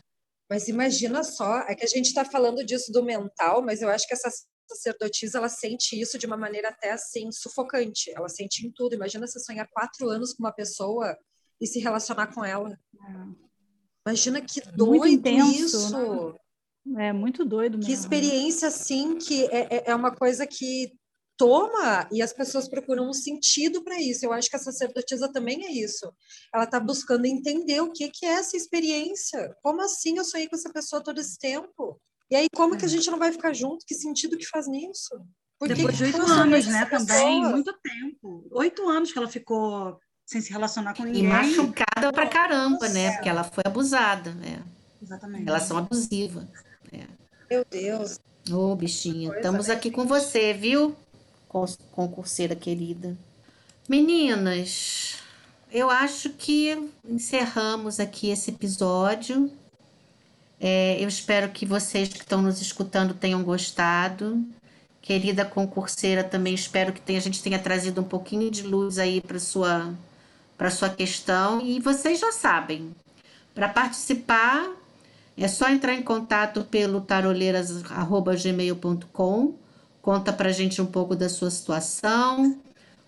Mas 0.48 0.68
imagina 0.68 1.24
só, 1.24 1.62
é 1.62 1.74
que 1.74 1.84
a 1.84 1.88
gente 1.88 2.06
está 2.06 2.24
falando 2.24 2.64
disso 2.64 2.92
do 2.92 3.02
mental, 3.02 3.60
mas 3.60 3.82
eu 3.82 3.88
acho 3.88 4.06
que 4.06 4.14
essa 4.14 4.30
sacerdotisa 4.70 5.38
ela 5.38 5.48
sente 5.48 6.00
isso 6.00 6.16
de 6.16 6.26
uma 6.26 6.36
maneira 6.36 6.68
até 6.68 6.92
assim 6.92 7.32
sufocante. 7.32 8.12
Ela 8.14 8.28
sente 8.28 8.64
em 8.64 8.70
tudo. 8.70 8.94
Imagina 8.94 9.26
você 9.26 9.40
sonhar 9.40 9.66
quatro 9.72 10.08
anos 10.08 10.32
com 10.32 10.44
uma 10.44 10.52
pessoa 10.52 11.18
e 11.60 11.66
se 11.66 11.80
relacionar 11.80 12.28
com 12.28 12.44
ela. 12.44 12.70
É. 12.70 13.44
Imagina 14.06 14.40
que 14.40 14.60
doido 14.60 15.08
intenso, 15.08 15.64
isso. 15.64 15.98
Né? 16.32 16.38
É 16.98 17.12
muito 17.12 17.44
doido 17.44 17.78
mesmo. 17.78 17.86
Que 17.86 17.92
experiência 17.92 18.68
assim 18.68 19.16
que 19.16 19.44
é, 19.46 19.76
é, 19.76 19.84
é 19.86 19.94
uma 19.94 20.14
coisa 20.14 20.46
que 20.46 20.92
toma 21.36 22.08
e 22.12 22.22
as 22.22 22.32
pessoas 22.32 22.68
procuram 22.68 23.08
um 23.08 23.12
sentido 23.12 23.82
para 23.82 24.00
isso. 24.00 24.24
Eu 24.24 24.32
acho 24.32 24.48
que 24.48 24.56
a 24.56 24.58
sacerdotisa 24.58 25.32
também 25.32 25.64
é 25.64 25.70
isso. 25.72 26.12
Ela 26.54 26.64
está 26.64 26.78
buscando 26.78 27.26
entender 27.26 27.80
o 27.80 27.90
que, 27.90 28.08
que 28.08 28.26
é 28.26 28.34
essa 28.34 28.56
experiência. 28.56 29.54
Como 29.62 29.80
assim 29.82 30.18
eu 30.18 30.24
sonhei 30.24 30.48
com 30.48 30.56
essa 30.56 30.72
pessoa 30.72 31.02
todo 31.02 31.20
esse 31.20 31.38
tempo? 31.38 32.00
E 32.30 32.36
aí, 32.36 32.46
como 32.54 32.76
que 32.76 32.84
a 32.84 32.88
é. 32.88 32.90
gente 32.90 33.10
não 33.10 33.18
vai 33.18 33.32
ficar 33.32 33.52
junto? 33.52 33.84
Que 33.86 33.94
sentido 33.94 34.38
que 34.38 34.46
faz 34.46 34.66
nisso? 34.66 35.14
Porque 35.58 35.74
Depois 35.74 35.96
de 35.96 36.04
oito 36.04 36.22
anos, 36.22 36.66
né, 36.66 36.84
também, 36.86 37.42
muito 37.42 37.72
tempo. 37.80 38.46
Oito 38.52 38.88
anos 38.88 39.12
que 39.12 39.18
ela 39.18 39.28
ficou 39.28 39.98
sem 40.26 40.40
se 40.40 40.50
relacionar 40.50 40.94
com 40.94 41.04
ninguém. 41.04 41.24
E 41.24 41.28
machucada 41.28 42.12
pra 42.12 42.26
caramba, 42.26 42.88
né? 42.88 43.12
Porque 43.12 43.28
ela 43.28 43.44
foi 43.44 43.62
abusada, 43.66 44.32
né? 44.34 44.62
Exatamente. 45.00 45.44
Relação 45.44 45.76
abusiva. 45.76 46.48
Meu 47.54 47.64
Deus. 47.70 48.18
Ô, 48.50 48.72
oh, 48.72 48.74
bichinha, 48.74 49.30
estamos 49.30 49.70
aqui 49.70 49.88
com 49.88 50.04
você, 50.04 50.52
viu? 50.52 50.96
Concurseira 51.92 52.56
querida. 52.56 53.16
Meninas, 53.88 55.18
eu 55.70 55.88
acho 55.88 56.30
que 56.30 56.90
encerramos 57.08 58.00
aqui 58.00 58.30
esse 58.30 58.50
episódio. 58.50 59.48
É, 60.60 60.96
eu 60.98 61.06
espero 61.06 61.48
que 61.50 61.64
vocês 61.64 62.08
que 62.08 62.18
estão 62.18 62.42
nos 62.42 62.60
escutando 62.60 63.14
tenham 63.14 63.44
gostado. 63.44 64.44
Querida 65.00 65.44
concurseira, 65.44 66.24
também 66.24 66.54
espero 66.54 66.92
que 66.92 67.00
tenha, 67.00 67.20
a 67.20 67.22
gente 67.22 67.40
tenha 67.40 67.60
trazido 67.60 68.00
um 68.00 68.04
pouquinho 68.04 68.50
de 68.50 68.64
luz 68.64 68.98
aí 68.98 69.20
para 69.20 69.38
sua 69.38 69.94
para 70.58 70.72
sua 70.72 70.88
questão 70.88 71.64
e 71.64 71.78
vocês 71.78 72.18
já 72.18 72.32
sabem. 72.32 72.92
Para 73.54 73.68
participar 73.68 74.74
é 75.42 75.48
só 75.48 75.68
entrar 75.68 75.94
em 75.94 76.02
contato 76.02 76.62
pelo 76.64 77.00
taroleiras@gmail.com. 77.00 79.54
Conta 80.00 80.32
para 80.32 80.50
a 80.50 80.52
gente 80.52 80.80
um 80.82 80.86
pouco 80.86 81.16
da 81.16 81.28
sua 81.28 81.50
situação, 81.50 82.56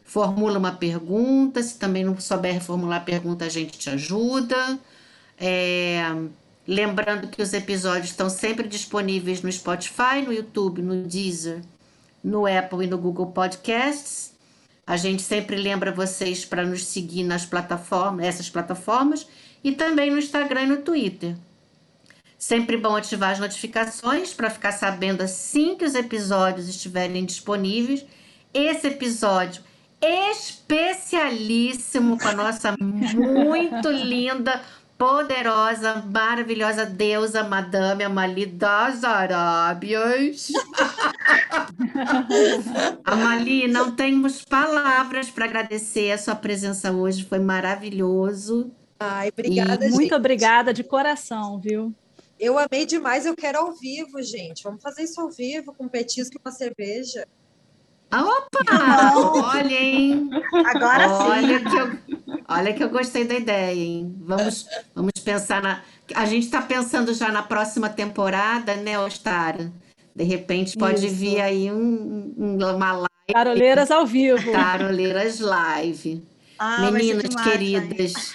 formula 0.04 0.58
uma 0.58 0.72
pergunta. 0.72 1.62
Se 1.62 1.78
também 1.78 2.02
não 2.04 2.18
souber 2.18 2.60
formular 2.60 3.04
pergunta, 3.04 3.44
a 3.44 3.48
gente 3.48 3.78
te 3.78 3.88
ajuda. 3.90 4.76
É, 5.38 6.00
Lembrando 6.66 7.28
que 7.28 7.40
os 7.40 7.52
episódios 7.52 8.10
estão 8.10 8.28
sempre 8.28 8.66
disponíveis 8.66 9.40
no 9.40 9.52
Spotify, 9.52 10.20
no 10.24 10.32
YouTube, 10.32 10.82
no 10.82 11.04
Deezer, 11.04 11.62
no 12.24 12.44
Apple 12.44 12.84
e 12.84 12.88
no 12.88 12.98
Google 12.98 13.26
Podcasts. 13.26 14.32
A 14.84 14.96
gente 14.96 15.22
sempre 15.22 15.54
lembra 15.54 15.92
vocês 15.92 16.44
para 16.44 16.64
nos 16.64 16.84
seguir 16.84 17.22
nas 17.22 17.46
plataformas, 17.46 18.26
essas 18.26 18.50
plataformas, 18.50 19.28
e 19.62 19.72
também 19.72 20.10
no 20.10 20.18
Instagram 20.18 20.62
e 20.62 20.66
no 20.66 20.76
Twitter. 20.78 21.36
Sempre 22.46 22.76
bom 22.76 22.94
ativar 22.94 23.32
as 23.32 23.40
notificações 23.40 24.32
para 24.32 24.48
ficar 24.48 24.70
sabendo 24.70 25.20
assim 25.20 25.74
que 25.74 25.84
os 25.84 25.96
episódios 25.96 26.68
estiverem 26.68 27.24
disponíveis. 27.24 28.06
Esse 28.54 28.86
episódio 28.86 29.64
especialíssimo 30.00 32.16
com 32.16 32.28
a 32.28 32.32
nossa 32.32 32.76
muito 32.78 33.90
linda 33.90 34.62
poderosa, 34.96 36.04
maravilhosa 36.06 36.86
deusa 36.86 37.42
Madame 37.42 38.04
Amali 38.04 38.46
das 38.46 39.02
Arábias. 39.02 40.52
Amali, 43.04 43.66
não 43.66 43.90
temos 43.90 44.44
palavras 44.44 45.28
para 45.30 45.46
agradecer 45.46 46.12
a 46.12 46.18
sua 46.18 46.36
presença 46.36 46.92
hoje, 46.92 47.24
foi 47.24 47.40
maravilhoso. 47.40 48.70
Ai, 49.00 49.30
obrigada, 49.30 49.84
e 49.84 49.90
Muito 49.90 50.14
obrigada 50.14 50.72
de 50.72 50.84
coração, 50.84 51.58
viu? 51.58 51.92
Eu 52.38 52.58
amei 52.58 52.84
demais, 52.84 53.24
eu 53.24 53.34
quero 53.34 53.58
ao 53.58 53.72
vivo, 53.72 54.22
gente. 54.22 54.62
Vamos 54.62 54.82
fazer 54.82 55.04
isso 55.04 55.20
ao 55.20 55.30
vivo, 55.30 55.72
com 55.72 55.84
um 55.84 55.88
petisco 55.88 56.36
e 56.36 56.40
uma 56.44 56.52
cerveja. 56.52 57.26
Opa! 58.12 59.16
Olha, 59.56 59.74
hein? 59.74 60.30
Agora 60.66 61.08
olha 61.08 61.58
sim. 61.58 61.64
Que 61.64 61.76
eu, 61.76 61.98
olha 62.48 62.72
que 62.72 62.84
eu 62.84 62.88
gostei 62.88 63.24
da 63.24 63.34
ideia, 63.34 63.74
hein? 63.74 64.14
Vamos, 64.20 64.66
vamos 64.94 65.12
pensar 65.24 65.60
na. 65.60 65.82
A 66.14 66.24
gente 66.24 66.44
está 66.44 66.62
pensando 66.62 67.12
já 67.12 67.32
na 67.32 67.42
próxima 67.42 67.88
temporada, 67.88 68.76
né, 68.76 68.98
Ostara? 68.98 69.72
De 70.14 70.24
repente 70.24 70.78
pode 70.78 71.06
Isso. 71.06 71.14
vir 71.14 71.40
aí 71.40 71.70
um, 71.70 72.34
um, 72.38 72.54
uma 72.56 72.92
live. 72.92 73.08
Taroleiras 73.32 73.90
ao 73.90 74.06
vivo. 74.06 74.52
Taroleiras 74.52 75.40
live. 75.40 76.22
Ah, 76.58 76.90
Meninas 76.90 77.34
queridas, 77.34 78.34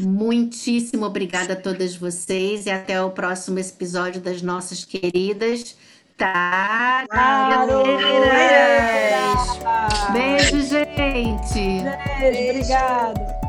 muitíssimo 0.00 1.04
obrigada 1.06 1.52
a 1.52 1.56
todas 1.56 1.94
vocês 1.96 2.66
e 2.66 2.70
até 2.70 3.02
o 3.02 3.10
próximo 3.10 3.58
episódio 3.58 4.20
das 4.20 4.42
nossas 4.42 4.84
queridas 4.84 5.76
Taroleiras. 6.20 7.08
Beijo, 10.12 10.60
gente. 10.60 11.82
Beijo, 12.20 12.50
obrigada. 12.50 13.39